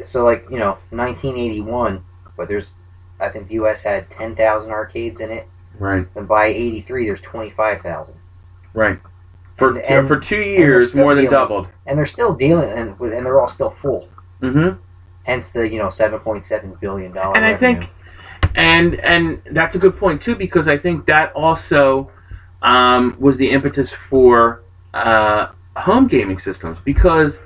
[0.04, 2.02] so like you know, 1981,
[2.36, 2.66] but there's,
[3.20, 3.82] I think the U.S.
[3.82, 5.48] had 10,000 arcades in it.
[5.78, 8.14] Right, And by 83, there's 25,000.
[8.74, 8.98] right.
[9.58, 11.68] For And- and- for two years, more than dealing- doubled.
[11.86, 14.08] And they're still dealing, and with, and they're all still full.
[14.42, 14.78] Mm-hmm.
[15.24, 17.36] Hence the you know 7.7 billion dollar.
[17.36, 17.88] and I think,
[18.56, 22.10] and and that's a good point too because I think that also
[22.62, 27.38] um, was the impetus for uh, home gaming systems because,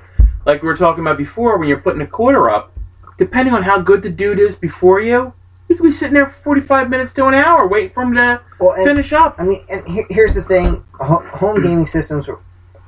[0.45, 2.71] like we were talking about before, when you're putting a quarter up,
[3.17, 5.33] depending on how good the dude is before you,
[5.67, 8.41] you could be sitting there for 45 minutes to an hour waiting for him to
[8.59, 9.35] well, and, finish up.
[9.37, 12.39] I mean, and he- here's the thing: home gaming systems were,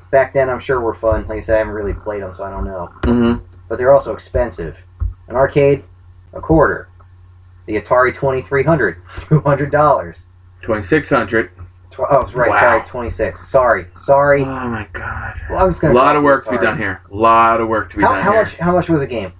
[0.09, 1.27] back then, I'm sure, were fun.
[1.27, 2.89] Like I said, I haven't really played them, so I don't know.
[3.03, 3.45] Mm-hmm.
[3.69, 4.75] But they're also expensive.
[5.27, 5.83] An arcade,
[6.33, 6.89] a quarter.
[7.67, 8.97] The Atari 2300,
[9.29, 10.17] two hundred dollars.
[10.63, 11.51] 2600.
[11.91, 12.49] Tw- oh, right.
[12.49, 12.60] Wow.
[12.60, 13.49] Sorry, 26.
[13.49, 14.41] Sorry, sorry.
[14.43, 15.39] Oh my god.
[15.49, 15.93] Well, I was A gonna.
[15.93, 17.01] lot of work to be done here.
[17.12, 18.43] A lot of work to be How, done how here.
[18.43, 18.56] much?
[18.56, 19.34] How much was a game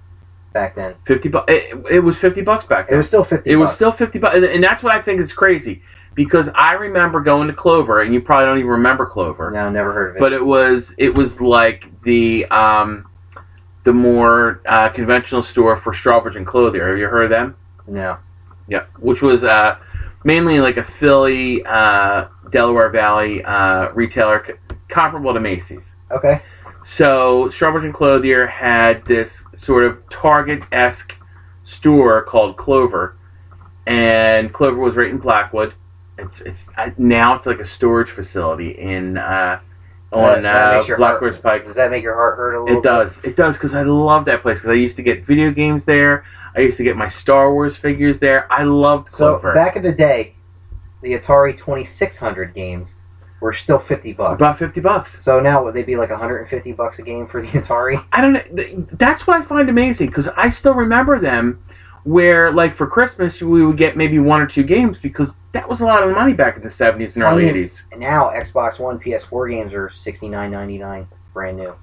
[0.52, 0.94] back then?
[1.06, 1.50] 50 bucks.
[1.52, 2.94] It, it was 50 bucks back then.
[2.94, 3.50] It was still 50.
[3.50, 4.36] It was still 50 bucks.
[4.36, 5.82] And, and that's what I think is crazy.
[6.14, 9.50] Because I remember going to Clover, and you probably don't even remember Clover.
[9.50, 10.20] No, never heard of it.
[10.20, 13.06] But it was it was like the um,
[13.84, 16.86] the more uh, conventional store for Strawbridge and Clothier.
[16.90, 17.56] Have you heard of them?
[17.86, 18.18] no.
[18.68, 18.84] Yeah.
[19.00, 19.76] Which was uh,
[20.24, 25.94] mainly like a Philly, uh, Delaware Valley uh, retailer c- comparable to Macy's.
[26.10, 26.42] Okay.
[26.84, 31.14] So Strawbridge and Clothier had this sort of Target-esque
[31.64, 33.16] store called Clover,
[33.86, 35.74] and Clover was right in Blackwood.
[36.18, 39.60] It's it's uh, now it's like a storage facility in uh,
[40.12, 41.64] on uh, makes your heart- Blackbird's Pike.
[41.66, 42.78] Does that make your heart hurt a little?
[42.78, 43.12] It does.
[43.22, 46.24] It does because I love that place because I used to get video games there.
[46.56, 48.50] I used to get my Star Wars figures there.
[48.52, 49.54] I loved So Clover.
[49.54, 50.34] back in the day,
[51.02, 52.88] the Atari 2600 games
[53.40, 54.38] were still 50 bucks.
[54.38, 55.16] About fifty bucks.
[55.24, 58.04] So now would they be like 150 bucks a game for the Atari?
[58.12, 58.86] I don't know.
[58.92, 61.62] That's what I find amazing because I still remember them.
[62.04, 65.80] Where like for Christmas we would get maybe one or two games because that was
[65.80, 67.80] a lot of money back in the seventies and I early mean, eighties.
[67.92, 71.74] And now Xbox One, PS4 games are 69.99 brand new,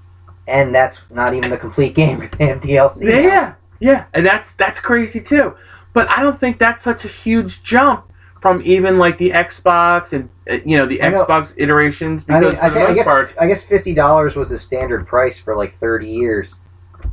[0.48, 2.30] and that's not even the complete game.
[2.38, 3.04] They have DLC.
[3.04, 5.54] Yeah, yeah, yeah, and that's that's crazy too.
[5.94, 8.06] But I don't think that's such a huge jump
[8.42, 11.26] from even like the Xbox and uh, you know the I know.
[11.26, 13.94] Xbox iterations I because mean, I, for the I most guess part, I guess fifty
[13.94, 16.54] dollars was the standard price for like thirty years.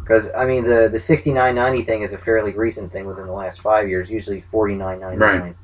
[0.00, 3.26] Because I mean, the the sixty nine ninety thing is a fairly recent thing within
[3.26, 4.08] the last five years.
[4.10, 5.56] Usually forty nine ninety nine, Right.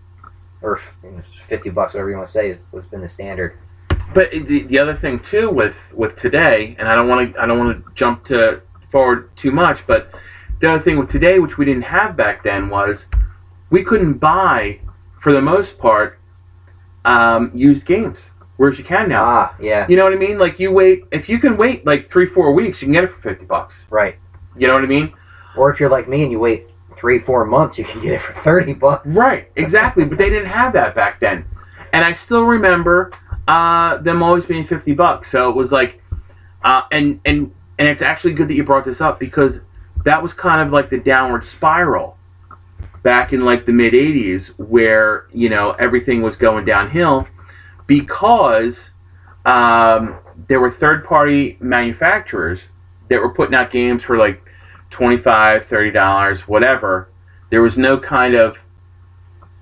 [0.63, 3.57] or you know, fifty bucks, whatever you want to say, has been the standard.
[4.15, 7.47] But the, the other thing too with with today, and I don't want to I
[7.47, 10.13] don't want to jump to forward too much, but
[10.63, 13.07] the other thing with today, which we didn't have back then, was
[13.71, 14.79] we couldn't buy,
[15.21, 16.21] for the most part,
[17.05, 18.19] um, used games,
[18.57, 19.25] whereas you can now.
[19.25, 20.39] Ah, yeah, You know what I mean?
[20.39, 23.11] Like you wait if you can wait like three four weeks, you can get it
[23.11, 23.85] for fifty bucks.
[23.91, 24.17] right.
[24.57, 25.13] You know what I mean?
[25.57, 28.21] Or if you're like me and you wait three four months, you can get it
[28.23, 29.05] for thirty bucks.
[29.09, 30.05] Right, exactly.
[30.05, 31.45] but they didn't have that back then,
[31.93, 33.11] and I still remember
[33.49, 35.29] uh, them always being fifty bucks.
[35.33, 36.01] So it was like,
[36.63, 39.59] uh, and and and it's actually good that you brought this up because
[40.05, 42.17] that was kind of like the downward spiral
[43.03, 47.27] back in like the mid '80s, where you know everything was going downhill
[47.87, 48.91] because
[49.45, 52.61] um, there were third-party manufacturers
[53.11, 54.41] that were putting out games for like
[54.91, 57.09] 25 30 dollars whatever
[57.51, 58.57] there was no kind of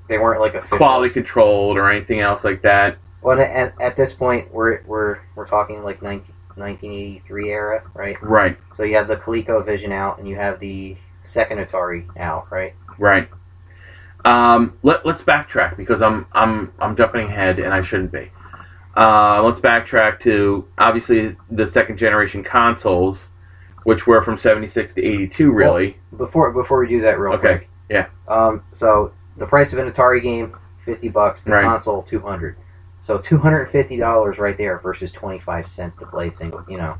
[0.09, 0.77] They weren't like official.
[0.77, 2.99] quality controlled or anything else like that.
[3.23, 8.17] Well, at, at this point, we're we're we're talking like 19, 1983 era, right?
[8.23, 12.75] Right, So you have the ColecoVision out, and you have the second Atari out, right?
[12.99, 13.29] right.
[14.25, 18.31] Um, let, let's backtrack because I'm I'm I'm jumping ahead and I shouldn't be.
[18.97, 23.29] Uh, let's backtrack to obviously the second generation consoles,
[23.85, 25.97] which were from 76 to 82, really.
[26.19, 27.69] Before before we do that, real Okay, quick.
[27.89, 28.07] yeah.
[28.29, 28.63] Um.
[28.75, 31.43] So the price of an Atari game, fifty bucks.
[31.45, 31.65] The Right.
[31.65, 32.57] console, two hundred.
[33.03, 36.33] So two hundred and fifty dollars right there versus twenty five cents to play a
[36.33, 36.65] single.
[36.69, 36.99] You know,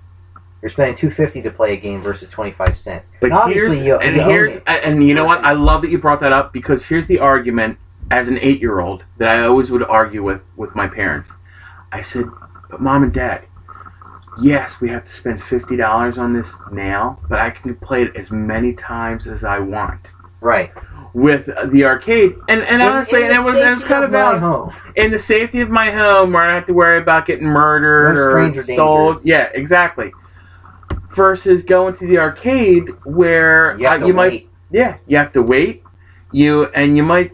[0.63, 3.11] you're spending two fifty to play a game versus twenty five cents.
[3.21, 5.45] But And obviously, here's you, and you here's and you know what?
[5.45, 7.79] I love that you brought that up because here's the argument
[8.11, 11.31] as an eight year old that I always would argue with with my parents.
[11.93, 12.25] I said,
[12.71, 13.45] "But mom and dad,
[14.41, 18.17] yes, we have to spend fifty dollars on this now, but I can play it
[18.17, 20.09] as many times as I want."
[20.41, 20.73] right.
[21.13, 24.73] With the arcade, and and honestly, it was it was kind of my home.
[24.95, 28.17] in the safety of my home where I don't have to worry about getting murdered
[28.17, 29.19] or stolen.
[29.25, 30.13] Yeah, exactly.
[31.17, 34.49] Versus going to the arcade where You have uh, to you might wait.
[34.71, 35.83] yeah, you have to wait.
[36.31, 37.33] You and you might.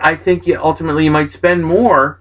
[0.00, 2.20] I think you ultimately you might spend more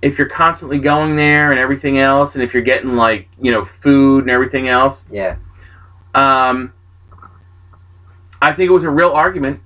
[0.00, 3.68] if you're constantly going there and everything else, and if you're getting like you know
[3.82, 5.04] food and everything else.
[5.10, 5.36] Yeah.
[6.14, 6.72] Um,
[8.40, 9.60] I think it was a real argument,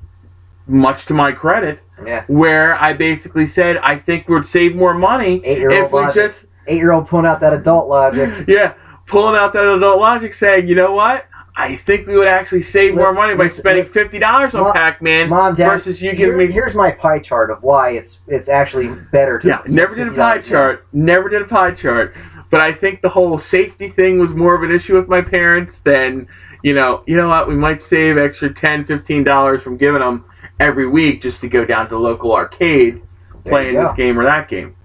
[0.71, 2.25] much to my credit, Yeah.
[2.29, 5.99] where I basically said I think we'd save more money Eight year if old we
[6.01, 6.15] logic.
[6.15, 8.45] just Eight year old pulling out that adult logic.
[8.49, 8.75] yeah
[9.07, 11.27] pulling out that adult logic, saying you know what.
[11.57, 15.29] I think we would actually save more money by spending fifty dollars on Mom- Pac-Man
[15.57, 19.39] versus you giving here- me Here's my pie chart of why it's it's actually better
[19.41, 19.49] to.
[19.49, 20.49] Yeah, never did a pie $50 now.
[20.49, 20.87] chart.
[20.93, 22.15] Never did a pie chart.
[22.51, 25.79] But I think the whole safety thing was more of an issue with my parents
[25.85, 26.27] than,
[26.63, 30.25] you know, you know what, we might save extra 10 $15 from giving them
[30.61, 33.03] every week just to go down to the local arcade
[33.45, 34.77] playing this game or that game.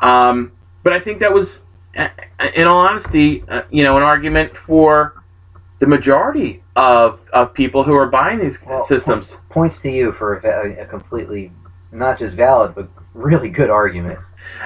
[0.00, 1.60] Um, but I think that was,
[2.54, 5.22] in all honesty, uh, you know, an argument for
[5.78, 9.34] the majority of, of people who are buying these Well, systems.
[9.50, 11.52] Points to you for a, a completely
[11.92, 14.18] not just valid but really good argument.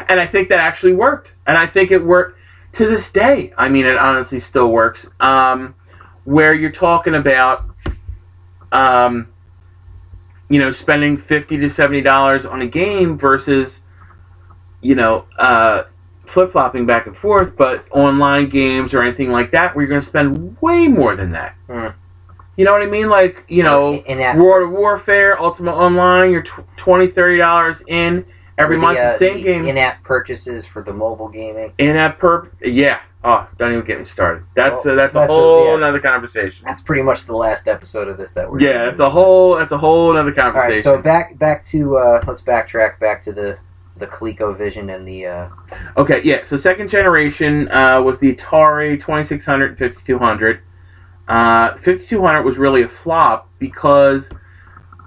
[0.08, 1.34] and I think that actually worked.
[1.46, 2.38] And I think it worked
[2.74, 3.52] to this day.
[3.58, 5.04] I mean, it honestly still works.
[5.18, 5.74] Um,
[6.24, 7.64] where you're talking about,
[8.72, 9.28] um,
[10.48, 13.80] you know, spending fifty to seventy dollars on a game versus,
[14.80, 15.84] you know, uh,
[16.26, 20.02] flip flopping back and forth, but online games or anything like that, where you're going
[20.02, 21.54] to spend way more than that.
[21.68, 21.88] Hmm.
[22.56, 23.08] You know what I mean?
[23.08, 28.24] Like, you know, in that World of Warcraft, Ultima Online, you're tw- $20, $30 in
[28.56, 28.98] every the, month.
[28.98, 29.66] uh, the same the game.
[29.66, 31.72] in-app purchases for the mobile gaming.
[31.78, 32.50] In that per.
[32.62, 33.00] yeah.
[33.28, 34.44] Oh, don't even get me started.
[34.54, 35.74] That's a, that's, that's a a- whole yeah.
[35.74, 36.64] another conversation.
[36.64, 38.60] That's pretty much the last episode of this that we're.
[38.60, 40.74] Yeah, it's a whole that's a whole other All conversation.
[40.76, 43.58] right, so back back to uh, let's backtrack back to the
[43.96, 45.48] the ColecoVision and the uh,
[45.96, 46.46] okay, yeah.
[46.46, 50.60] So second generation uh, was the Atari 2600 and 5200.
[51.26, 54.28] Uh, 5200 was really a flop because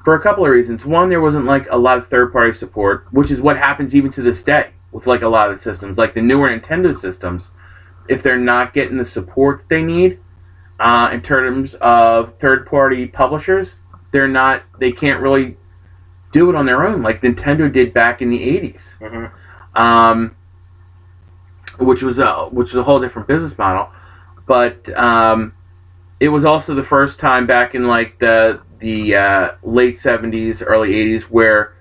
[0.04, 0.84] for a couple of reasons.
[0.84, 4.12] One, there wasn't like a lot of third party support, which is what happens even
[4.12, 7.46] to this day with like a lot of the systems, like the newer Nintendo systems.
[8.10, 10.20] If they're not getting the support they need
[10.80, 13.76] uh, in terms of third party publishers,
[14.12, 14.64] they're not.
[14.80, 15.58] They can't really
[16.32, 19.32] do it on their own like Nintendo did back in the 80s mhm.
[19.80, 20.36] um,
[21.80, 23.90] which was a which was a whole different business model.
[24.48, 25.54] But um,
[26.20, 30.90] it was also the first time back in like the the uh, late 70s, early
[30.90, 31.76] 80s where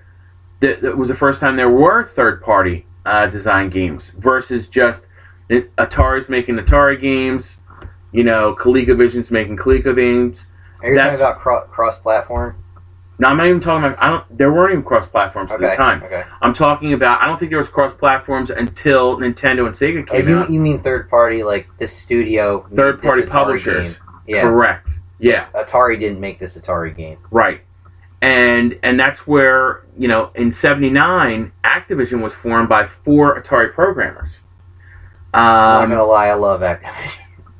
[0.61, 5.01] th- it was the first time there were third party uh, design games versus just
[5.49, 7.57] it, Atari's making Atari games,
[8.11, 10.37] you know, ColecoVision's making ColecoVisions.
[10.81, 12.55] Are you That's- talking about cro- cross-platform?
[13.21, 14.01] No, I'm not even talking about.
[14.01, 14.37] I don't.
[14.37, 15.65] There weren't even cross platforms Okay.
[15.65, 16.01] at the time.
[16.03, 16.23] Okay.
[16.41, 17.21] I'm talking about.
[17.21, 20.49] I don't think there was cross platforms until Nintendo and Sega Oh, came you, out.
[20.49, 22.65] you mean third-party, like this studio?
[22.73, 23.95] Third party publishers.
[23.95, 24.03] game.
[24.25, 24.43] Yeah.
[24.43, 24.87] Correct.
[25.19, 25.47] Yeah.
[25.53, 27.17] Atari didn't make this Atari game.
[27.29, 27.59] Right.
[28.21, 34.39] And and that's where you know in '79 Activision was formed by four Atari programmers.
[35.33, 37.11] I'm Um, not gonna lie, I love Activision.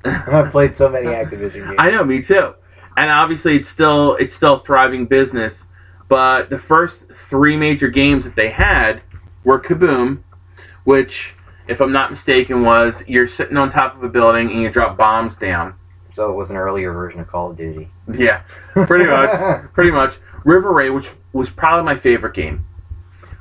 [0.33, 1.75] I've played so many Activision games.
[1.77, 2.53] I know, me too.
[2.97, 5.63] And obviously, it's still it's still thriving business.
[6.07, 9.01] But the first three major games that they had
[9.43, 10.19] were Kaboom,
[10.83, 11.35] which,
[11.67, 14.97] if I'm not mistaken, was you're sitting on top of a building and you drop
[14.97, 15.75] bombs down.
[16.15, 17.89] So it was an earlier version of Call of Duty.
[18.11, 18.41] Yeah,
[18.73, 20.15] pretty much, pretty much.
[20.43, 22.65] River Raid, which was probably my favorite game.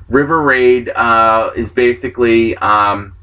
[0.09, 3.15] River Raid uh, is basically um,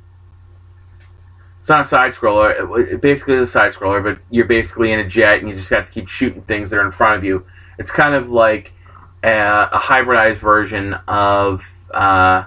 [1.67, 2.93] it's not a side scroller.
[2.93, 5.71] It, basically is a side scroller, but you're basically in a jet and you just
[5.71, 7.45] have to keep shooting things that are in front of you.
[7.77, 8.71] It's kind of like
[9.25, 11.61] a, a hybridized version of
[11.93, 12.45] uh,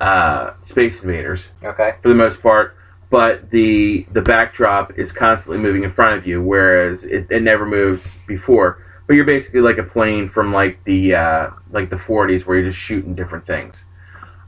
[0.00, 1.96] uh, Space Invaders Okay.
[2.00, 2.74] for the most part,
[3.10, 7.66] but the the backdrop is constantly moving in front of you, whereas it, it never
[7.66, 8.82] moves before.
[9.06, 12.70] But you're basically like a plane from like the uh, like the 40s, where you're
[12.70, 13.76] just shooting different things.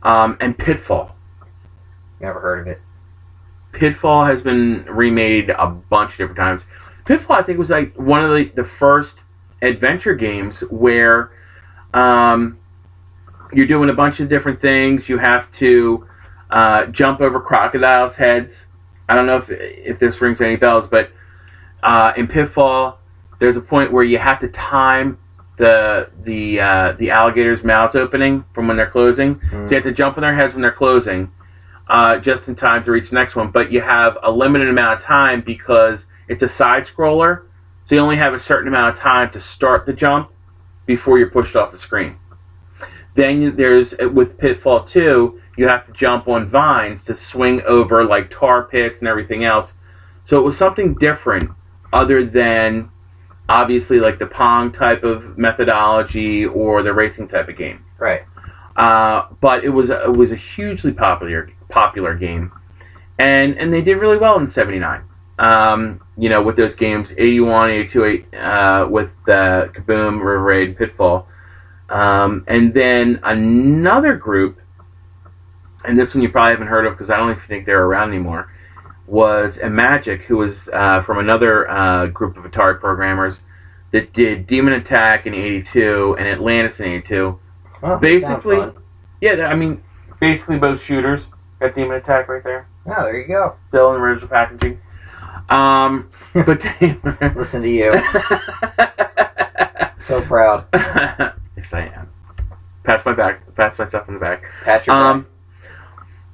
[0.03, 1.15] Um, and Pitfall.
[2.19, 2.81] Never heard of it.
[3.77, 6.63] Pitfall has been remade a bunch of different times.
[7.05, 9.23] Pitfall, I think, was like one of the, the first
[9.63, 11.31] adventure games where
[11.95, 12.59] um,
[13.53, 15.09] you're doing a bunch of different things.
[15.09, 16.07] You have to
[16.51, 18.65] uh, jump over crocodiles' heads.
[19.09, 21.11] I don't know if if this rings any bells, but
[21.83, 22.99] uh, in Pitfall,
[23.39, 25.19] there's a point where you have to time
[25.59, 29.41] the the uh, the alligators' mouths opening from when they're closing.
[29.51, 31.31] So you have to jump on their heads when they're closing,
[31.89, 33.51] uh, just in time to reach the next one.
[33.51, 37.43] But you have a limited amount of time because it's a side scroller,
[37.89, 40.31] so you only have a certain amount of time to start the jump
[40.87, 42.17] before you're pushed off the screen.
[43.15, 48.31] Then there's with Pitfall 2, you have to jump on vines to swing over like
[48.31, 49.73] tar pits and everything else.
[50.27, 51.51] So it was something different
[51.93, 52.91] other than
[53.49, 57.85] obviously like the Pong type of methodology or the racing type of game.
[57.99, 58.23] Right.
[58.77, 62.53] Uh, but it was it was a hugely popular popular game,
[63.19, 65.03] and and they did really well in '79.
[65.39, 71.29] Um, you know, with those games, 81, 82, uh, with uh, Kaboom, River Raid, Pitfall,
[71.91, 74.59] um, and then another group,
[75.85, 78.09] and this one you probably haven't heard of because I don't even think they're around
[78.11, 78.51] anymore,
[79.07, 83.37] was Imagic, who was uh, from another uh, group of Atari programmers
[83.93, 87.39] that did Demon Attack in '82 and Atlantis in '82.
[87.87, 88.73] Well, Basically-
[89.21, 89.83] Yeah, I mean,
[90.21, 91.23] basically both shooters.
[91.61, 93.55] Got Demon Attack right there, Oh, there you go.
[93.69, 94.79] still in original packaging.
[95.49, 96.63] Um, but
[97.37, 97.93] Listen to you.
[100.07, 100.67] So proud.
[100.73, 102.09] yes, I am.
[102.85, 103.41] Pass my back.
[103.57, 104.45] Pass myself in the back.
[104.63, 105.27] Pat your Um,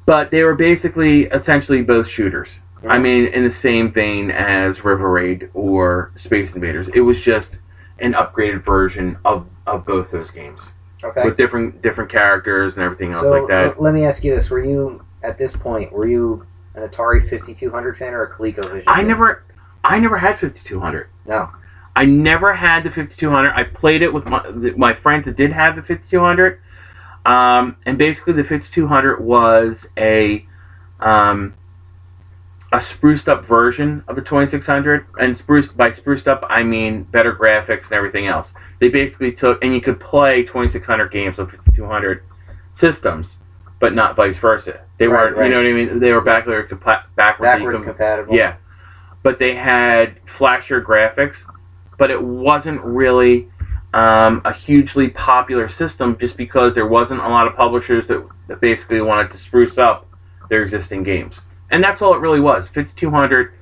[0.04, 2.50] but they were basically, essentially, both shooters.
[2.86, 6.88] I mean, in the same vein as River Raid or Space Invaders.
[6.94, 7.56] It was just
[8.00, 10.60] an upgraded version of, of both those games.
[11.04, 11.24] Okay.
[11.24, 13.76] with different different characters and everything else So like that.
[13.76, 15.92] l- let me ask you this: Were you at this point?
[15.92, 18.84] Were you an Atari 5200 fan or a ColecoVision?
[18.86, 19.08] I fan?
[19.08, 19.42] never,
[19.84, 21.08] I never had 5200.
[21.26, 21.48] No.
[21.94, 23.50] I never had the 5200.
[23.52, 24.42] I played it with my
[24.76, 26.60] my friends that did have the 5200.
[27.26, 30.46] Um, and basically, the 5200 was a
[31.00, 31.54] um,
[32.72, 35.04] a spruced up version of the 2600.
[35.18, 38.48] And spruced by spruced up, I mean better graphics and everything else.
[38.82, 42.24] They basically took and you could play 2600 games on 5200
[42.74, 43.36] systems,
[43.78, 44.80] but not vice versa.
[44.98, 45.44] They Right, weren't, right.
[45.46, 46.00] you know what I mean?
[46.00, 48.34] They were backward compa- backwards, Backwards com- compatible.
[48.34, 48.56] yeah,
[49.22, 51.36] but they had flashier graphics,
[51.96, 53.48] but it wasn't really
[53.94, 58.60] um, a hugely popular system just because there wasn't a lot of publishers that, that
[58.60, 60.08] basically wanted to spruce up
[60.50, 61.36] their existing games.
[61.70, 62.66] And that's all it really was.
[62.74, 63.52] 5200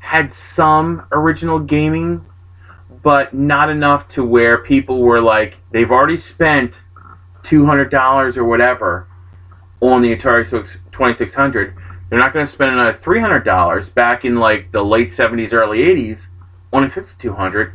[0.00, 2.22] had some original gaming,
[3.02, 6.74] but not enough to where people were like, they've already spent
[7.44, 9.08] $200 or whatever
[9.80, 10.44] on the Atari
[10.92, 11.74] 2600
[12.10, 15.52] they're not going to spend another three hundred dollars back in like the late seventies,
[15.52, 16.28] early eighties
[16.72, 17.74] on a fifty two hundred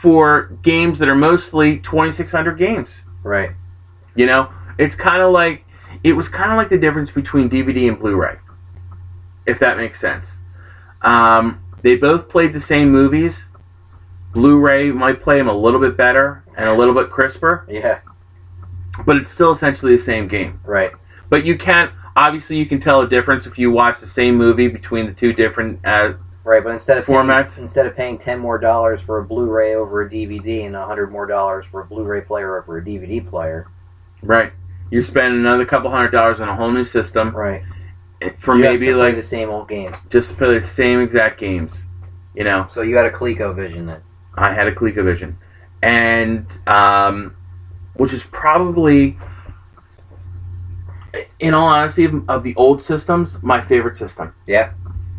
[0.00, 2.90] for games that are mostly twenty six hundred games.
[3.22, 3.50] Right.
[4.14, 5.64] You know, it's kind of like
[6.04, 8.36] it was kind of like the difference between DVD and Blu-ray,
[9.46, 10.28] if that makes sense.
[11.02, 13.36] Um, They both played the same movies.
[14.34, 18.00] Blu-ray might play them a little bit better and a little bit crisper, Yeah.
[19.06, 20.60] but it's still essentially the same game.
[20.64, 20.90] Right.
[21.30, 21.90] But you can't.
[22.16, 25.32] Obviously, you can tell a difference if you watch the same movie between the two
[25.32, 25.80] different.
[25.84, 26.12] Uh,
[26.46, 27.56] Right, but instead of paying, Formats.
[27.56, 31.10] instead of paying ten more dollars for a Blu-ray over a DVD and a hundred
[31.10, 33.66] more dollars for a Blu-ray player over a DVD player,
[34.22, 34.52] right.
[34.90, 37.62] You're spending another couple hundred dollars on a whole new system right?
[38.42, 39.96] for just maybe to play like the same old games.
[40.10, 41.72] just to play the same exact games.
[42.34, 44.02] You know, So you got a ColecoVision then.
[44.36, 45.34] I had a ColecoVision,
[45.82, 47.36] and um,
[47.94, 49.16] which is probably,
[51.38, 54.34] in all honesty, of- of the old systems, my favorite system.
[54.46, 54.70] Yeah.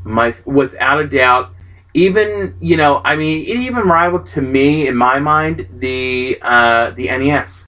[0.03, 1.51] My without a doubt.
[1.93, 6.91] Even you know, I mean, it even rivaled to me in my mind the uh,
[6.91, 7.63] the NES.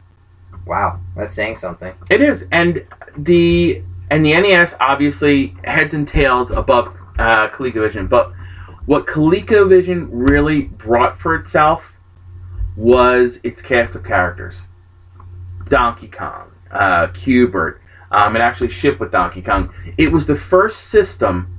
[0.66, 1.93] Wow, that's saying something.
[2.10, 2.86] It is, and
[3.18, 3.82] the
[4.12, 8.10] and the NES obviously heads and tails above uh, ColecoVision.
[8.10, 8.34] But
[8.88, 11.84] what ColecoVision really brought for itself
[12.76, 14.56] was its cast of characters:
[15.70, 17.82] Donkey Kong, uh, Q*bert.
[18.10, 19.74] Um, it actually shipped with Donkey Kong.
[19.98, 21.54] It was the first system,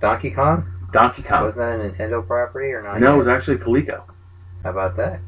[0.00, 0.72] Donkey Kong?
[0.92, 1.44] Donkey Kong.
[1.44, 3.00] Wasn't that a Nintendo property or not?
[3.00, 4.04] No, it was actually Coleco.
[4.62, 5.20] How about that?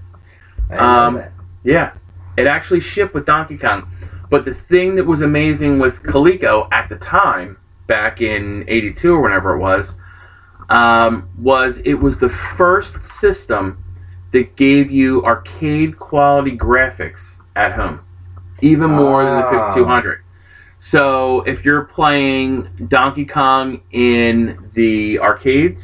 [0.79, 1.33] Um, that.
[1.65, 1.93] Yeah,
[2.39, 3.91] it actually shipped with Donkey Kong.
[4.31, 7.59] But the thing that was amazing with Coleco at the time,
[7.89, 9.93] back in '82 or whenever it was,
[10.71, 13.83] um, was it was the first system
[14.33, 17.21] that gave you arcade quality graphics
[17.57, 18.01] at home,
[18.63, 19.51] even more than the Ah.
[19.75, 20.21] 5200.
[20.79, 25.83] So if you're playing Donkey Kong in the arcades,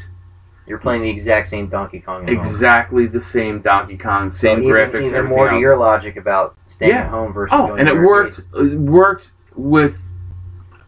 [0.66, 2.28] You're playing the exact same Donkey Kong.
[2.28, 2.46] at home.
[2.46, 6.54] exactly the same Donkey Kong, So same even, graphics, Even more to your logic about
[6.68, 7.02] staying Yeah.
[7.02, 9.96] at home versus Oh, going and it worked it worked with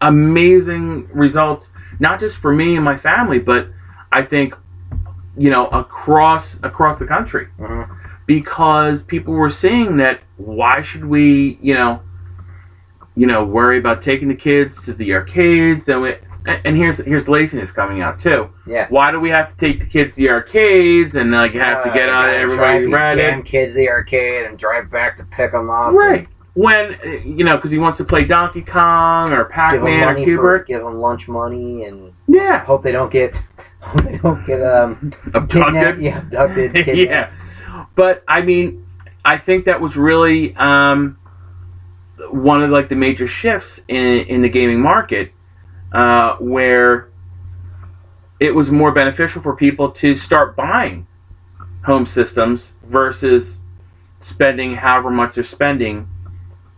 [0.00, 1.68] amazing results,
[1.98, 3.68] not just for me and my family, but
[4.12, 4.54] I think
[5.36, 7.88] you know across across the country Mhm.
[8.26, 12.00] because people were seeing that why should we you know
[13.14, 16.14] you know worry about taking the kids to the arcades and we,
[16.46, 18.48] and here's here's laziness coming out too.
[18.66, 18.86] Yeah.
[18.88, 21.90] Why do we have to take the kids to the arcades and like have to
[21.90, 23.20] get Uh, out everybody drive these ready?
[23.22, 25.92] Damn kids to the arcade and drive back to pick them up.
[25.92, 26.26] Right.
[26.54, 30.20] When uh, you know, because he wants to play Donkey Kong or Pac-Man or money
[30.24, 30.66] for, Q*bert.
[30.66, 33.34] give them lunch money and Yeah, hope they don't get
[33.96, 35.12] they don't get um
[35.48, 35.96] kidnapped.
[35.96, 36.00] abducted.
[36.00, 36.72] Yeah, abducted.
[36.74, 37.32] Kidnapped.
[37.68, 38.86] yeah, but I mean,
[39.24, 41.18] I think that was really um,
[42.30, 45.32] one of like the major shifts in in the gaming market,
[45.92, 47.08] uh, where
[48.40, 51.06] it was more beneficial for people to start buying
[51.84, 53.54] home systems versus
[54.22, 56.08] spending however much they're spending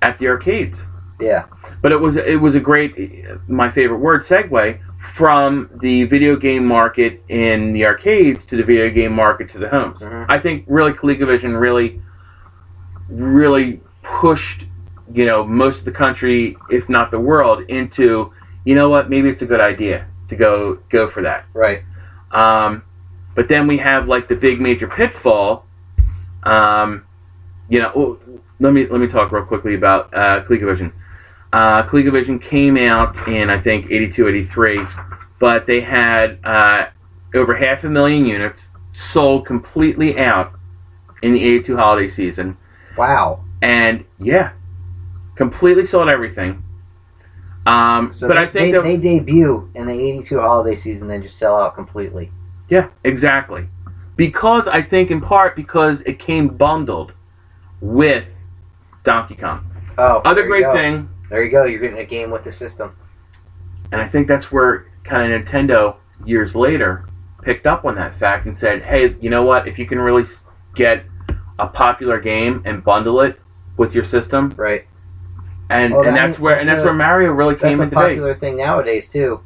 [0.03, 0.81] at the arcades.
[1.21, 1.47] Yeah.
[1.83, 2.95] But it was it was a great
[3.49, 4.81] my favorite word segue
[5.21, 9.69] from the video game market in the arcades to the video game market to the
[9.69, 10.01] homes.
[10.01, 10.25] Mhm.
[10.31, 12.01] I think really ColecoVision really
[13.11, 14.65] really pushed
[15.13, 18.33] you know most of the country if not the world into
[18.65, 21.45] you know what maybe it's a good idea to go go for that.
[21.53, 21.83] Right.
[22.33, 22.83] Um,
[23.35, 25.67] but then we have like the big major pitfall.
[26.45, 27.05] Um,
[27.69, 28.19] you know, well,
[28.59, 30.93] let me let me talk real quickly about uh, ColecoVision.
[31.53, 34.87] Uh, ColecoVision came out in I think 82, 83,
[35.41, 36.87] but they had uh,
[37.35, 40.53] over half a million units sold completely out
[41.23, 42.57] in the 82 holiday season,
[42.97, 43.45] Wow.
[43.63, 44.53] and yeah,
[45.37, 46.63] completely sold everything.
[47.67, 51.23] Um, So but they, I think they, they debut in the '82 holiday season, then
[51.23, 52.31] just sell out completely.
[52.69, 53.69] Yeah, exactly.
[54.17, 57.13] Because I think in part because it came bundled
[57.81, 58.25] with
[59.05, 59.65] Donkey Kong.
[59.99, 61.65] Oh, Other great thing, There you go.
[61.65, 62.97] You're getting a game with the system.
[63.93, 67.07] and I think that's where kind of Nintendo years later
[67.43, 69.67] picked up on that fact and said, "Hey, you know what?
[69.67, 70.25] If you can really
[70.77, 71.05] get
[71.59, 73.41] a popular game and bundle it
[73.79, 74.85] with your system, Right.
[75.71, 77.95] and Well, and that's where and that's that's a- where Mario really That's came into
[77.97, 79.41] popular thing nowadays too.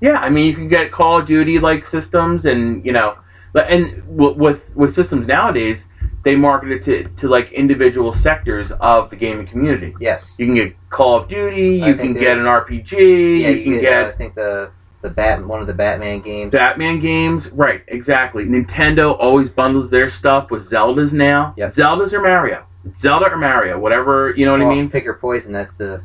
[0.00, 3.14] Yeah, I mean, you can get Call of Duty like systems, and you know,
[3.52, 5.84] but- and with with systems nowadays,
[6.26, 9.94] they market it to, to like individual sectors of the gaming community.
[10.00, 10.26] Yes.
[10.38, 13.74] You can get Call of Duty, I you can get an RPG, Yeah, you can
[13.74, 14.70] uh, I get think the
[15.02, 16.50] the bat one of the Batman games.
[16.50, 17.48] Batman games.
[17.50, 18.44] Right, exactly.
[18.44, 21.54] Nintendo always bundles their stuff with Zeldas now.
[21.56, 21.74] Yep.
[21.74, 22.66] Zeldas or Mario.
[22.98, 24.90] Zelda or Mario, whatever you know what I mean.
[24.90, 25.52] Pick your poison.
[25.52, 26.02] That's the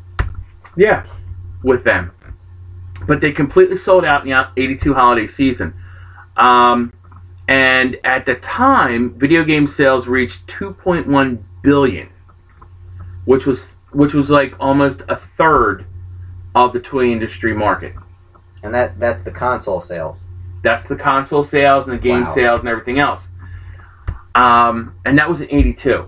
[0.78, 1.04] Yeah,
[1.64, 2.12] with them.
[3.08, 5.74] But they completely sold out in the 82 holiday season.
[6.38, 6.94] Um,
[7.52, 12.08] and at the time, video game sales reached 2.1 billion,
[13.26, 13.60] which was
[13.91, 15.86] which was like almost a third
[16.56, 17.93] of the toy industry market.
[18.64, 20.18] and that that's the console sales.
[20.64, 22.36] That's the console sales and the game Wow.
[22.36, 23.24] sales and everything else.
[24.36, 26.06] Um, and that was in '82.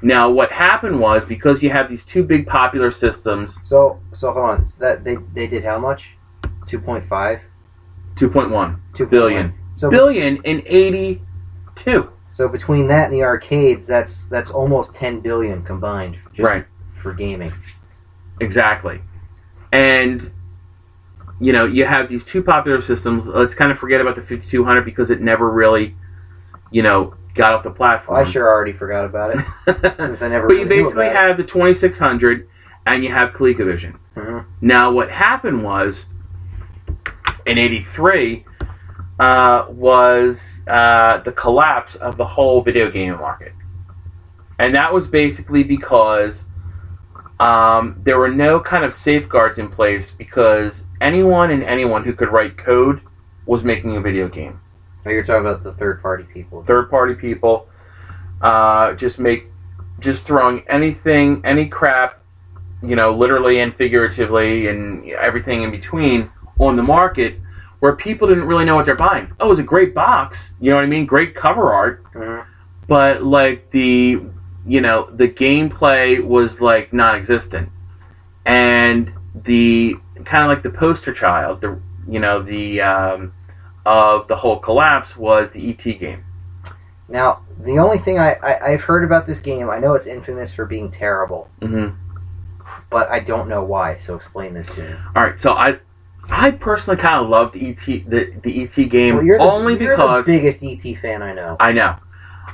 [0.00, 4.44] Now, what happened was because you have these two big popular systems, So so hold
[4.52, 4.68] on.
[4.68, 6.02] So that they they did how much?
[6.68, 7.40] Two point five.
[8.16, 12.08] 2.1 Two billion, So billion in '82.
[12.34, 16.16] so between that and the arcades, that's that's almost ten billion combined.
[16.34, 16.66] Just Right.
[17.02, 17.52] For gaming.
[18.40, 19.00] Exactly.
[19.72, 20.32] And
[21.40, 23.26] you know, you have these two popular systems.
[23.26, 25.94] Let's kind of forget about the 5200 because it never really,
[26.72, 28.18] you know, got off the platform.
[28.26, 29.44] I sure already forgot about it
[29.98, 30.48] since I never.
[30.48, 32.48] but you really knew basically have the 2600
[32.86, 33.96] and you have ColecoVision.
[34.16, 34.44] Mhm.
[34.60, 36.06] Now, what happened was
[37.46, 38.44] in '83
[39.18, 40.38] uh, was
[40.68, 43.52] uh, the collapse of the whole video game market,
[44.58, 46.40] and that was basically because
[47.40, 52.30] um, there were no kind of safeguards in place because anyone and anyone who could
[52.32, 53.00] write code
[53.46, 54.60] was making a video game
[55.06, 56.64] Oh, you're talking about the third party people.
[56.66, 57.68] third party people
[58.42, 59.44] uh, just make
[60.00, 62.22] just throwing anything any crap
[62.82, 67.36] you know literally and figuratively and everything in between on the market
[67.80, 70.70] where people didn't really know what they're buying oh it was a great box you
[70.70, 72.44] know what i mean great cover art Mhm.
[72.88, 74.20] but like the
[74.66, 77.68] you know the gameplay was like non-existent
[78.44, 79.12] and
[79.44, 83.32] the kind of like the poster child the you know the um,
[83.86, 86.24] of the whole collapse was the et game
[87.08, 90.52] Now, the only thing I, I I've heard about this game, I know it's infamous
[90.54, 91.88] for being terrible, hmm
[92.90, 93.98] but I don't know why.
[94.06, 94.94] So explain this to me.
[95.14, 95.78] All right, so I,
[96.38, 99.96] I personally kind of loved ET the the ET game Well, you're the, only you're
[99.96, 101.56] because the biggest ET fan I know.
[101.58, 101.96] I know,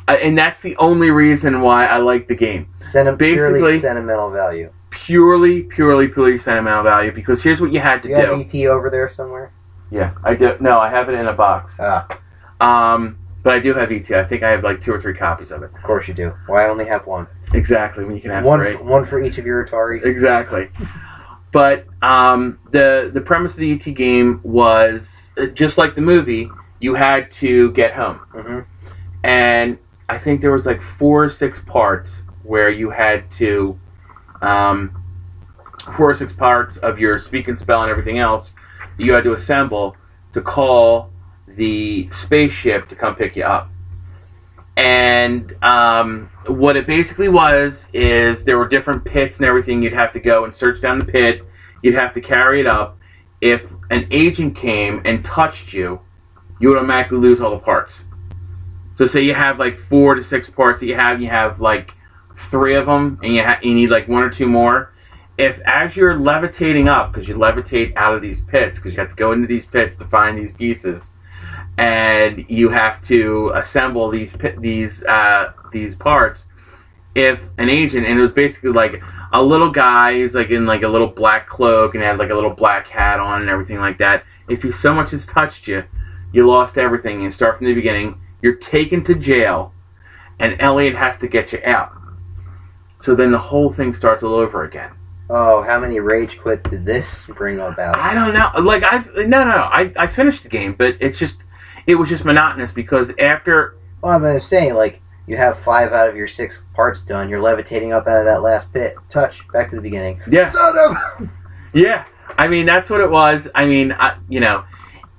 [0.08, 2.66] I, and that's the only reason why I like the game.
[2.90, 4.70] Senti- Basically- purely sentimental value.
[4.90, 7.10] Purely, purely, purely sentimental value.
[7.12, 8.54] Because here's what you had to Do you have.
[8.54, 9.52] ET over there somewhere?
[9.90, 10.56] Yeah, I do.
[10.60, 11.74] No, I have it in a box.
[11.80, 12.06] Ah,
[12.60, 14.10] Um, but I do have ET.
[14.12, 15.70] I think I have like two or three copies of it.
[15.74, 16.32] of course you do.
[16.48, 17.26] Well, I only have one?
[17.52, 18.04] Exactly.
[18.04, 20.04] When you can have One, one for each of your Ataris.
[20.06, 20.68] Exactly.
[21.54, 26.50] But um, the the premise of the ET game was uh, just like the movie.
[26.80, 28.18] You had to get home.
[28.32, 28.60] hmm
[29.24, 29.78] and
[30.08, 32.10] I think there was like four or six parts
[32.42, 33.80] where you had to,
[34.42, 35.02] um,
[35.96, 38.52] four or six parts of your speak and spell and everything else
[38.98, 39.96] you had to assemble
[40.34, 41.10] to call
[41.48, 43.70] the spaceship to come pick you up.
[44.76, 49.82] And um, what it basically was is there were different pits and everything.
[49.82, 51.42] You'd have to go and search down the pit.
[51.82, 52.98] You'd have to carry it up.
[53.40, 56.00] If an agent came and touched you,
[56.60, 58.02] you would automatically lose all the parts.
[58.96, 61.90] So say you have like four to six parts that you have, you have like
[62.50, 64.92] three of them, and you ha- you need like one or two more.
[65.36, 69.10] If as you're levitating up, because you levitate out of these pits, because you have
[69.10, 71.02] to go into these pits to find these pieces,
[71.78, 76.46] and you have to assemble these these uh, these parts.
[77.14, 79.00] If an agent, and it was basically like
[79.32, 82.34] a little guy who's like in like a little black cloak and had like a
[82.34, 84.24] little black hat on and everything like that.
[84.48, 85.84] If he so much as touched you,
[86.32, 87.22] you lost everything.
[87.22, 88.20] You start from the beginning.
[88.42, 89.72] You're taken to jail,
[90.38, 91.92] and Elliot has to get you out.
[93.02, 94.90] So then the whole thing starts all over again.
[95.30, 97.96] Oh, how many rage quit did this bring about?
[97.96, 98.50] I don't know.
[98.60, 99.68] Like I no no no.
[99.72, 101.36] I I finished the game, but it's just
[101.86, 106.16] it was just monotonous because after Well, I'm saying, like, you have five out of
[106.16, 107.28] your six parts done.
[107.28, 108.96] You're levitating up out of that last pit.
[109.10, 109.36] Touch.
[109.52, 110.20] Back to the beginning.
[110.30, 111.28] yeah Son of.
[111.74, 112.04] yeah.
[112.36, 113.48] I mean that's what it was.
[113.54, 114.64] I mean I, you know,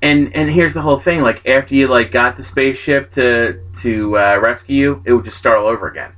[0.01, 1.21] and and here's the whole thing.
[1.21, 5.37] Like after you like got the spaceship to to uh, rescue you, it would just
[5.37, 6.13] start all over again.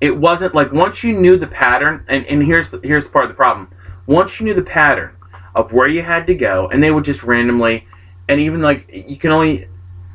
[0.00, 3.30] It wasn't like once you knew the pattern, and, and here's the, here's part of
[3.30, 3.70] the problem.
[4.06, 5.16] Once you knew the pattern
[5.54, 7.86] of where you had to go, and they would just randomly,
[8.28, 9.66] and even like you can only,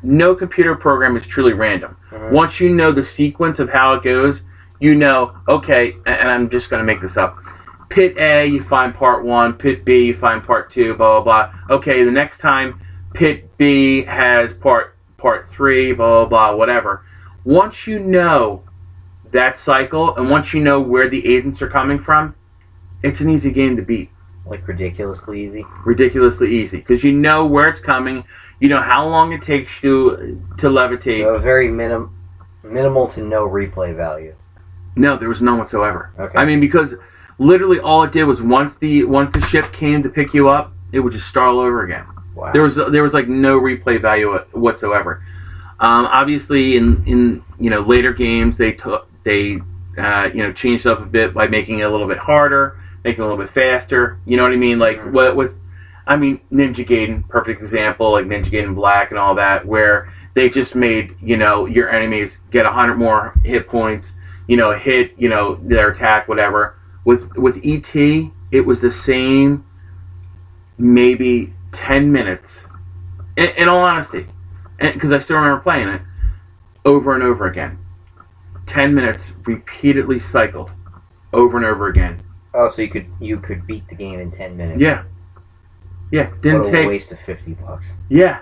[0.02, 1.96] no computer program is truly random.
[2.10, 2.30] Mhm.
[2.30, 4.42] Once you know the sequence of how it goes,
[4.80, 7.38] you know, okay, and and I'm just going to make this up.
[7.90, 9.52] Pit A, you find part one.
[9.54, 10.94] Pit B, you find part two.
[10.94, 11.76] Blah blah blah.
[11.76, 12.80] Okay, the next time,
[13.14, 15.92] Pit B has part part three.
[15.92, 16.56] Blah blah blah.
[16.56, 17.04] Whatever.
[17.44, 18.62] Once you know
[19.32, 22.34] that cycle, and once you know where the agents are coming from,
[23.02, 24.10] it's an easy game to beat.
[24.50, 25.64] Like ridiculously easy.
[25.84, 28.24] Ridiculously easy because you know where it's coming.
[28.58, 31.24] You know how long it takes you to levitate.
[31.24, 32.14] So a very minim,
[32.62, 34.34] minimal to no replay value.
[34.96, 36.12] No, there was none whatsoever.
[36.18, 36.36] Okay.
[36.36, 36.94] I mean, because
[37.38, 40.72] literally all it did was once the once the ship came to pick you up,
[40.92, 42.04] it would just start all over again.
[42.34, 42.52] wow.
[42.52, 45.22] There was there was like no replay value whatsoever.
[45.78, 49.58] Um, obviously, in in you know later games, they took they
[49.96, 53.22] uh, you know changed up a bit by making it a little bit harder, making
[53.22, 54.18] it a little bit faster.
[54.26, 54.78] You know what I mean?
[54.78, 55.12] Like Mhm.
[55.12, 55.52] what with
[56.06, 60.48] I mean, Ninja Gaiden, perfect example, like Ninja Gaiden Black and all that, where they
[60.48, 64.14] just made you know your enemies get a hundred more hit points,
[64.48, 66.74] you know, hit you know their attack, whatever.
[67.04, 67.94] With with ET,
[68.50, 69.64] it was the same,
[70.78, 72.66] maybe ten minutes.
[73.36, 74.26] In, in all honesty,
[74.78, 76.02] because I still remember playing it
[76.84, 77.78] over and over again.
[78.66, 80.70] Ten minutes repeatedly cycled
[81.32, 82.20] over and over again.
[82.54, 84.80] Oh, so you could you could beat the game in ten minutes.
[84.80, 85.04] Yeah.
[86.10, 87.86] Yeah, didn't what a take waste of fifty bucks.
[88.08, 88.40] Yeah,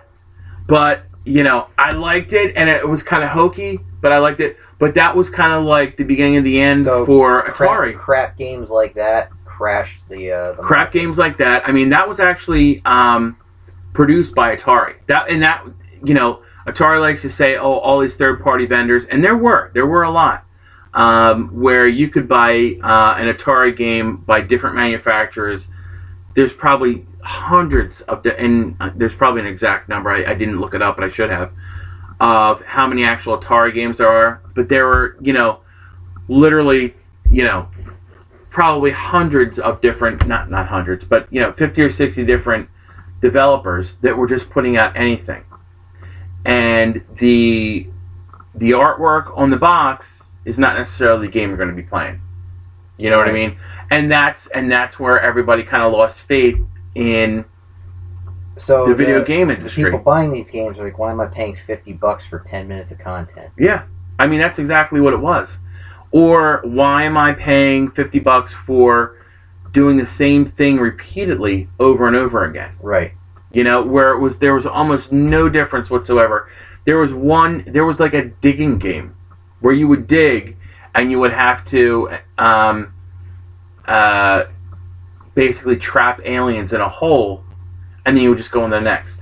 [0.66, 4.40] but you know, I liked it, and it was kind of hokey, but I liked
[4.40, 4.56] it.
[4.78, 7.98] But that was kind of like the beginning of the end So, for Crap, Atari.
[7.98, 11.68] crap games like that crashed the uh, the Crap games like that.
[11.68, 13.36] I mean, that was actually um,
[13.92, 14.94] produced by Atari.
[15.08, 15.66] That and that,
[16.02, 19.86] you know, Atari likes to say, oh, all these third-party vendors, and there were, there
[19.86, 20.44] were a lot.
[20.98, 25.64] Um, where you could buy uh, an Atari game by different manufacturers.
[26.34, 30.10] There's probably hundreds of, the, and uh, there's probably an exact number.
[30.10, 31.52] I, I didn't look it up, but I should have.
[32.18, 35.60] Of how many actual Atari games there are, but there were, you know,
[36.26, 36.96] literally,
[37.30, 37.68] you know,
[38.50, 42.68] probably hundreds of different, not not hundreds, but you know, 50 or 60 different
[43.22, 45.44] developers that were just putting out anything,
[46.44, 47.86] and the
[48.56, 50.04] the artwork on the box
[50.48, 52.20] is not necessarily the game you're going to be playing.
[52.96, 53.58] You know what I mean?
[53.90, 56.56] And that's and that's where everybody kind of lost faith
[56.94, 57.44] in
[58.56, 59.84] So the video game industry.
[59.84, 62.90] people buying these games are like, why am I paying fifty bucks for ten minutes
[62.90, 63.52] of content?
[63.58, 63.84] Yeah,
[64.18, 65.48] I mean that's exactly what it was.
[66.10, 69.16] Or why am I paying fifty bucks for
[69.74, 72.74] doing the same thing repeatedly over and over again?
[72.80, 73.12] Right.
[73.52, 76.50] You know, where it was there was almost no difference whatsoever.
[76.86, 79.14] There was one, there was like a digging game
[79.60, 80.56] where you would dig
[80.94, 82.92] and you would have to um,
[83.86, 84.44] uh,
[85.34, 87.44] basically trap aliens in a hole,
[88.04, 89.16] and then you would just go on the next.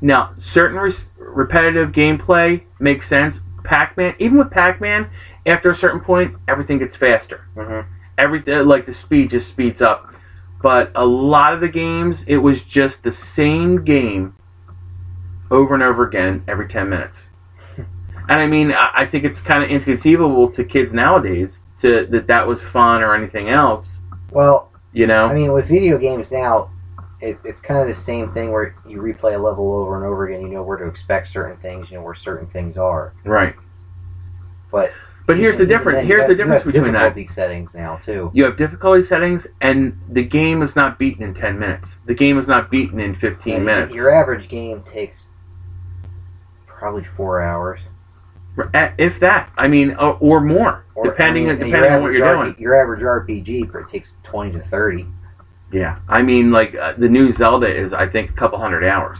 [0.00, 3.38] Now, certain res- repetitive gameplay makes sense.
[3.64, 5.08] Pac-Man, even with Pac-Man,
[5.46, 7.90] after a certain point, everything gets faster Mm-hmm.
[8.18, 10.12] everything like the speed just speeds up.
[10.62, 14.34] But a lot of the games, it was just the same game
[15.50, 17.18] over and over again every ten minutes.
[18.28, 22.26] And I mean, I I think it's kind of inconceivable to kids nowadays to that
[22.28, 23.98] that was fun or anything else.
[24.30, 25.26] Well, You know?
[25.26, 26.70] I mean, with video games now,
[27.20, 30.26] it, it's kind of the same thing where you replay a level over and over
[30.26, 30.42] again.
[30.42, 31.90] You know where to expect certain things.
[31.90, 33.12] You know where certain things are.
[33.24, 33.54] right.
[34.70, 34.90] But
[35.26, 36.06] But here's the difference.
[36.06, 37.14] Here's you the have- you difference have between that.
[37.14, 38.30] difficulty settings now too.
[38.34, 41.94] You have difficulty settings, and the game is not beaten in ten minutes.
[42.06, 43.94] The game is not beaten in fifteen And minutes.
[43.94, 45.24] Your average game takes
[46.66, 47.80] probably four hours,
[48.56, 52.26] If that, I mean, or, or more, or depending I mean, depending on what you're
[52.26, 52.56] RP doing.
[52.58, 55.06] Your average RPG it takes twenty to thirty.
[55.72, 59.18] Yeah, I mean, like uh, the new Zelda is, I think, a couple hundred hours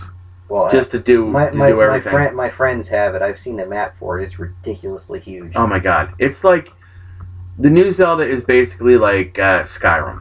[0.49, 3.23] Well, just to do my to my, do my friend my friends have it.
[3.23, 4.25] I've seen the map for it.
[4.25, 5.53] It's ridiculously huge.
[5.57, 6.69] Oh my god, it's like
[7.59, 10.21] the new Zelda is basically like uh, Skyrim.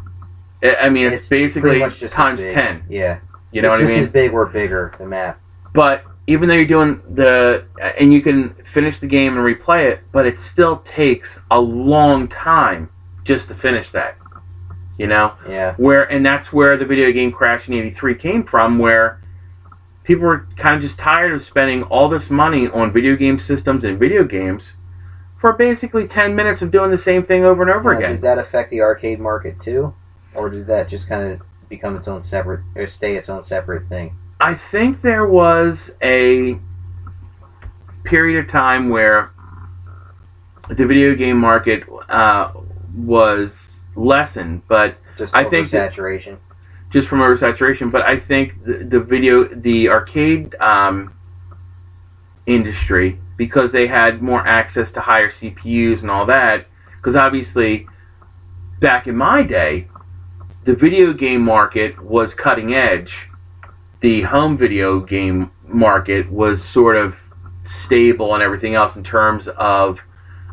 [0.63, 2.83] I mean, it's, It's basically just times ten.
[2.89, 3.19] Yeah,
[3.51, 4.03] You know it's what I just mean?
[4.05, 5.39] as big or bigger the map.
[5.73, 9.91] But even though you're doing the uh, and you can finish the game and replay
[9.91, 12.89] it, but it still takes a long time
[13.23, 14.17] just to finish that.
[14.97, 18.77] You know, Yeah, where and that's where the video game crash in '83 came from,
[18.77, 19.21] where
[20.03, 23.83] people were kind of just tired of spending all this money on video game systems
[23.83, 24.73] and video games
[25.39, 28.11] for basically 10 minutes of doing the same thing over and over Now, again.
[28.11, 29.93] Did that affect the arcade market too,
[30.33, 33.89] or did that just kind of become its own separate or stay its own separate
[33.89, 34.15] thing?
[34.39, 36.57] I think there was a
[38.03, 39.31] period of time where
[40.69, 42.51] the video game market uh,
[42.95, 43.51] was
[43.95, 46.37] lessened, but Just I think oversaturation.
[46.91, 47.91] just from oversaturation.
[47.91, 51.13] But I think the, the video, the arcade um,
[52.45, 56.67] industry, because they had more access to higher CPUs and all that,
[56.97, 57.87] because obviously
[58.79, 59.87] back in my day,
[60.65, 63.13] the video game market was cutting edge.
[64.03, 67.15] The home video game market was sort of
[67.85, 69.97] stable and everything else in terms of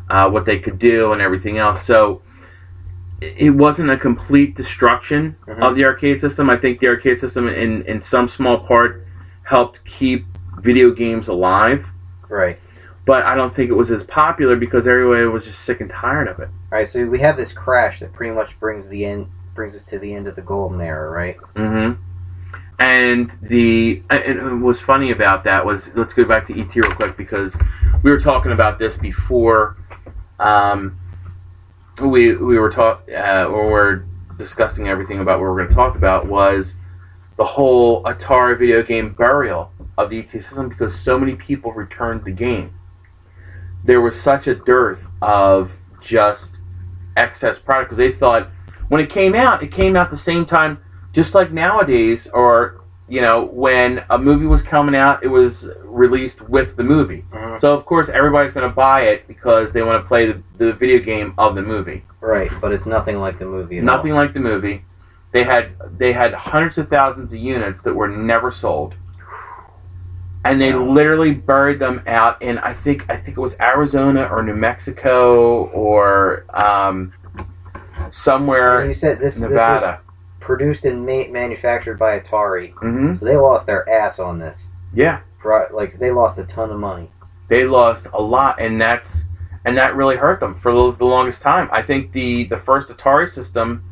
[0.09, 1.85] uh, what they could do and everything else.
[1.85, 2.21] So
[3.19, 5.61] it wasn't a complete destruction Mhm.
[5.61, 6.49] of the arcade system.
[6.49, 9.03] I think the arcade system, in in some small part,
[9.43, 10.25] helped keep
[10.61, 11.85] video games alive.
[12.29, 12.57] Right.
[13.05, 16.29] But I don't think it was as popular because everybody was just sick and tired
[16.29, 16.47] of it.
[16.71, 16.87] All right.
[16.87, 20.13] So we have this crash that pretty much brings the end brings us to the
[20.13, 21.35] end of the golden era, right?
[21.57, 21.91] hmm
[22.81, 27.15] And the and what's funny about that was let's go back to ET real quick
[27.15, 27.55] because
[28.01, 29.77] we were talking about this before.
[30.39, 30.99] Um,
[32.01, 33.95] we we were talk uh, or we're
[34.39, 36.73] discussing everything about what we're going to talk about was
[37.37, 42.23] the whole Atari video game burial of the ET system because so many people returned
[42.25, 42.73] the game.
[43.83, 45.69] There was such a dearth of
[46.01, 46.49] just
[47.15, 48.49] excess product because they thought
[48.87, 50.79] when it came out, it came out the same time,
[51.13, 56.41] just like nowadays, or you know, when a movie was coming out, it was released
[56.43, 57.25] with the movie.
[57.33, 57.59] Mhm.
[57.59, 60.73] So of course everybody's going to buy it because they want to play the, the
[60.73, 62.05] video game of the movie.
[62.21, 63.81] Right, but it's nothing like the movie.
[63.81, 64.85] Nothing like the movie.
[65.33, 68.95] They had they had hundreds of thousands of units that were never sold,
[70.45, 70.85] and they Wow.
[70.91, 75.65] literally buried them out in I think I think it was Arizona or New Mexico
[75.73, 77.45] or um, all.
[78.05, 79.99] And somewhere you said this, this was Nevada.
[80.41, 84.57] Produced and ma- manufactured by Atari, hmm so they lost their ass on this.
[84.93, 85.21] Yeah,
[85.71, 87.09] Like they lost a ton of money.
[87.47, 89.11] they lost a lot, and that's
[89.63, 91.69] and that really hurt them for the, the longest time.
[91.71, 93.83] I think the the first Atari system,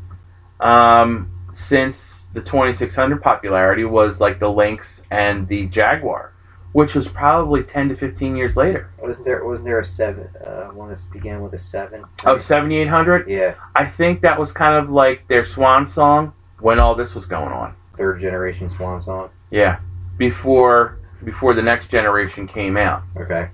[0.60, 1.98] um, since
[2.34, 6.32] the 2600 popularity, was like the Lynx and the Jaguar,
[6.72, 8.90] which was probably 10 to 15 years later.
[8.98, 9.44] Wasn't there?
[9.44, 10.28] Wasn't there a seven?
[10.44, 12.04] Uh, one that began with a seven.
[12.24, 13.28] Oh, 7800.
[13.28, 17.26] Yeah, I think that was kind of like their swan song when all this was
[17.26, 17.74] going on.
[17.96, 19.30] third generation Swan song.
[19.50, 19.80] Yeah,
[20.16, 23.02] before before the next generation came out.
[23.16, 23.50] Okay.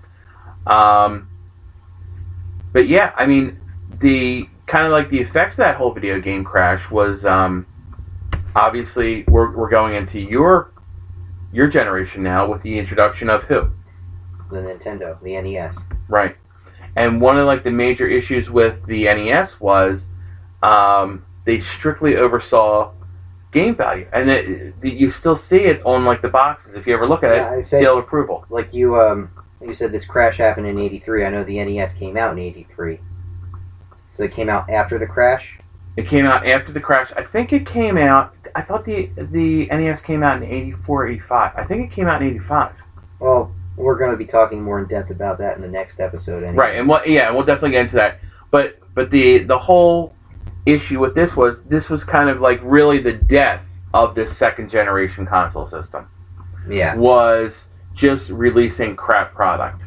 [0.66, 1.28] Um,
[2.72, 3.60] but yeah, I mean,
[4.00, 7.66] the kind of like the effects of that whole video game crash was um,
[8.54, 10.72] obviously we're, we're going into your
[11.52, 13.70] your generation now with the introduction of who
[14.50, 15.76] The Nintendo, the NES.
[16.08, 16.36] right,
[16.96, 20.02] and one of like the major issues with the NES was
[20.62, 22.92] um, they strictly oversaw
[23.56, 27.08] game value, and it, you still see it on like the boxes if you ever
[27.08, 28.44] look at Yeah, I it, say- seal approval.
[28.50, 29.30] Like you, um,
[29.60, 31.24] you said this crash happened in '83.
[31.24, 33.00] I know the NES came out in '83.
[34.16, 35.58] So it came out after the crash.
[35.96, 37.10] It came out after the crash.
[37.16, 38.34] I think it came out.
[38.54, 41.52] I thought the the NES came out in 84, 85.
[41.56, 42.72] I think it came out in 85.
[43.20, 46.42] Well, we're going to be talking more in depth about that in the next episode.
[46.42, 46.56] Anyway.
[46.56, 47.08] Right, and what?
[47.08, 48.20] Yeah, we'll definitely get into that.
[48.50, 50.14] But but the the whole
[50.66, 53.62] issue with this was this was kind of like really the death
[53.94, 56.08] of this second generation console system
[56.68, 56.96] Yeah.
[56.96, 59.82] was just releasing crap product,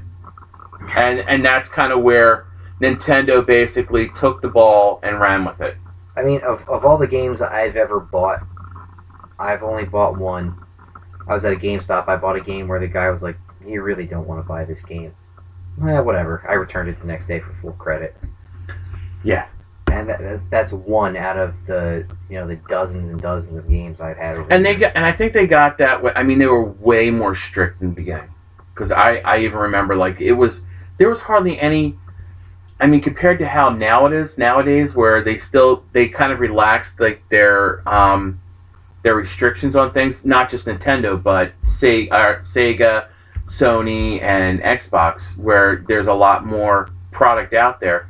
[0.96, 2.48] and and that's kind of where
[2.82, 5.76] Nintendo basically took the ball and ran with it.
[6.16, 8.40] I mean, of, of all the games that I've ever bought,
[9.38, 10.56] I've only bought one.
[11.28, 12.08] I was at a GameStop.
[12.08, 14.66] I bought a game where the guy was like, "You really don't want to buy
[14.66, 15.14] this game."
[15.88, 16.44] Eh, whatever.
[16.50, 18.18] I returned it the next day for full credit.
[19.24, 19.46] Yeah.
[19.92, 23.68] And that, that's that's one out of the you know the dozens and dozens of
[23.70, 24.38] games I've had.
[24.38, 26.02] Over And they got, and I think they got that.
[26.02, 28.30] way- I mean, they were way more strict in the beginning,
[28.74, 30.62] because I, I even remember like it was
[30.98, 31.96] there was hardly any.
[32.82, 36.40] I mean, compared to how now it is nowadays, where they still they kind of
[36.40, 38.40] relaxed like their um
[39.04, 43.08] their restrictions on things, not just Nintendo, but Se- uh, Sega,
[43.48, 48.10] Sony, and Xbox, where there's a lot more product out there.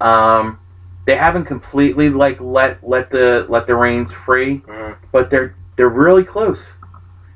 [0.00, 0.58] Um,
[1.04, 4.96] they haven't completely like let let the let the reins free Mhm.
[5.10, 6.72] but they're they're really close.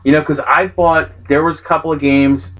[0.05, 2.51] You know, because I bought there was a couple of games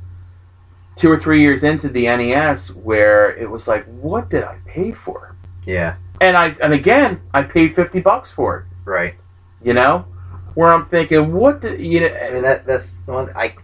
[0.97, 4.93] two or three years into the NES where it was like, what did I pay
[4.93, 5.35] for?
[5.65, 5.95] Yeah.
[6.21, 8.65] And I and again I paid fifty bucks for it.
[8.85, 9.15] Right.
[9.63, 10.07] You know,
[10.55, 12.07] where I'm thinking, what did you know?
[12.17, 13.55] I mean that that's one I.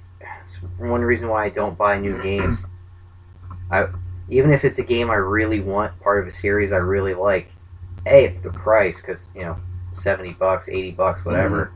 [0.79, 2.59] One reason why I don't buy new games.
[3.71, 3.87] I
[4.33, 7.49] even if it's a game I really want, part of a series I really like.
[8.07, 9.57] A, it's the price because you know,
[10.03, 11.73] seventy bucks, eighty bucks, whatever.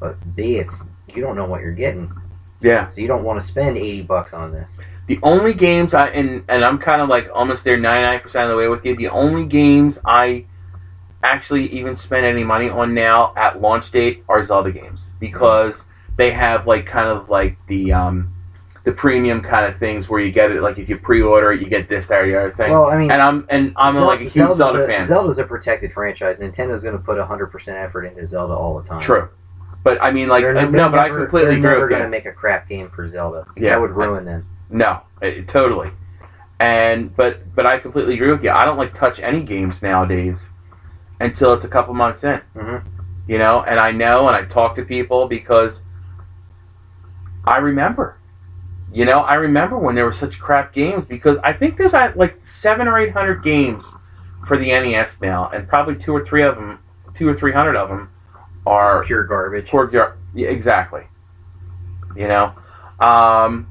[0.00, 0.74] But B, it's
[1.08, 2.12] you don't know what you're getting,
[2.60, 4.68] Yeah, so you don't want to spend eighty bucks on this.
[5.08, 8.44] the only games I and and I'm kind of like almost there, ninety nine percent
[8.44, 8.96] of the way with you.
[8.96, 10.46] The only games I
[11.22, 15.82] actually even spend any money on now at launch date are Zelda games because
[16.18, 18.33] they have like kind of like the um
[18.84, 21.68] the premium kind of things where you get it like if you pre-order it you
[21.68, 22.70] get this that or the other thing.
[22.70, 25.08] Well, I mean, and I'm and I'm Zel- like a huge Zelda's Zelda a, fan.
[25.08, 26.36] Zelda's a protected franchise.
[26.38, 29.00] Nintendo's going to put hundred percent effort into Zelda all the time.
[29.00, 29.28] True,
[29.82, 32.08] but I mean like They're uh, no, but I completely they're agree never going to
[32.08, 33.46] make a crap game for Zelda.
[33.56, 33.70] Yeah.
[33.70, 34.46] that would ruin them.
[34.68, 35.90] No, it, totally.
[36.60, 38.50] And but but I completely agree with you.
[38.50, 40.38] I don't like touch any games nowadays
[41.20, 42.40] until it's a couple months in.
[42.54, 42.84] Mhm.
[43.26, 45.80] You know, and I know, and I talk to people because
[47.46, 48.18] I remember.
[48.94, 52.12] You know, I remember when there were such crap games because I think there's uh,
[52.14, 53.84] like seven or eight hundred games
[54.46, 56.78] for the NES now, and probably two or three of them,
[57.18, 58.08] two or three hundred of them,
[58.64, 59.68] are Pure garbage.
[59.68, 61.02] Pure your yeah, exactly.
[62.14, 62.54] You know,
[63.00, 63.66] um,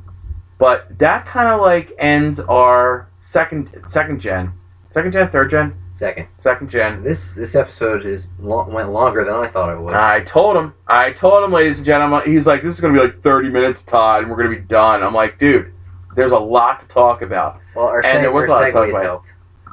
[0.60, 4.52] but that kind of like ends our second second gen,
[4.94, 5.74] second gen, third gen,
[6.04, 6.28] Second.
[6.42, 7.04] second gen.
[7.04, 9.94] This this episode is lo- went longer than I thought it would.
[9.94, 10.74] I told him.
[10.88, 12.22] I told him, ladies and gentlemen.
[12.26, 15.02] He's like, "This is gonna be like 30 minutes, Todd, and we're gonna be done."
[15.02, 15.72] I'm like, "Dude,
[16.16, 17.60] there's a lot to talk about.
[17.74, 19.04] well, our, and seg- there was a lot segues about.
[19.04, 19.28] helped.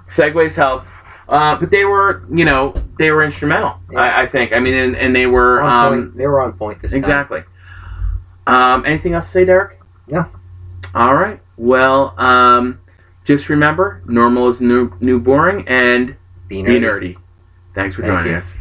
[0.08, 0.84] segues help,
[1.28, 3.74] uh, but they were, you know, they were instrumental.
[3.90, 3.98] Yeah.
[3.98, 4.52] I, I think.
[4.52, 6.12] I mean, and, and they were um.
[6.16, 7.00] They were on point this time.
[7.00, 7.42] exactly.
[8.46, 9.80] Um, anything else to say, Derek?
[10.06, 10.26] Yeah.
[10.94, 11.40] All right.
[11.56, 12.80] Well, um,
[13.24, 16.16] just remember, normal is new, new boring, and
[16.50, 16.82] Be be nerdy.
[16.82, 17.16] nerdy.
[17.74, 18.38] Thanks for Thank joining you.
[18.38, 18.59] us.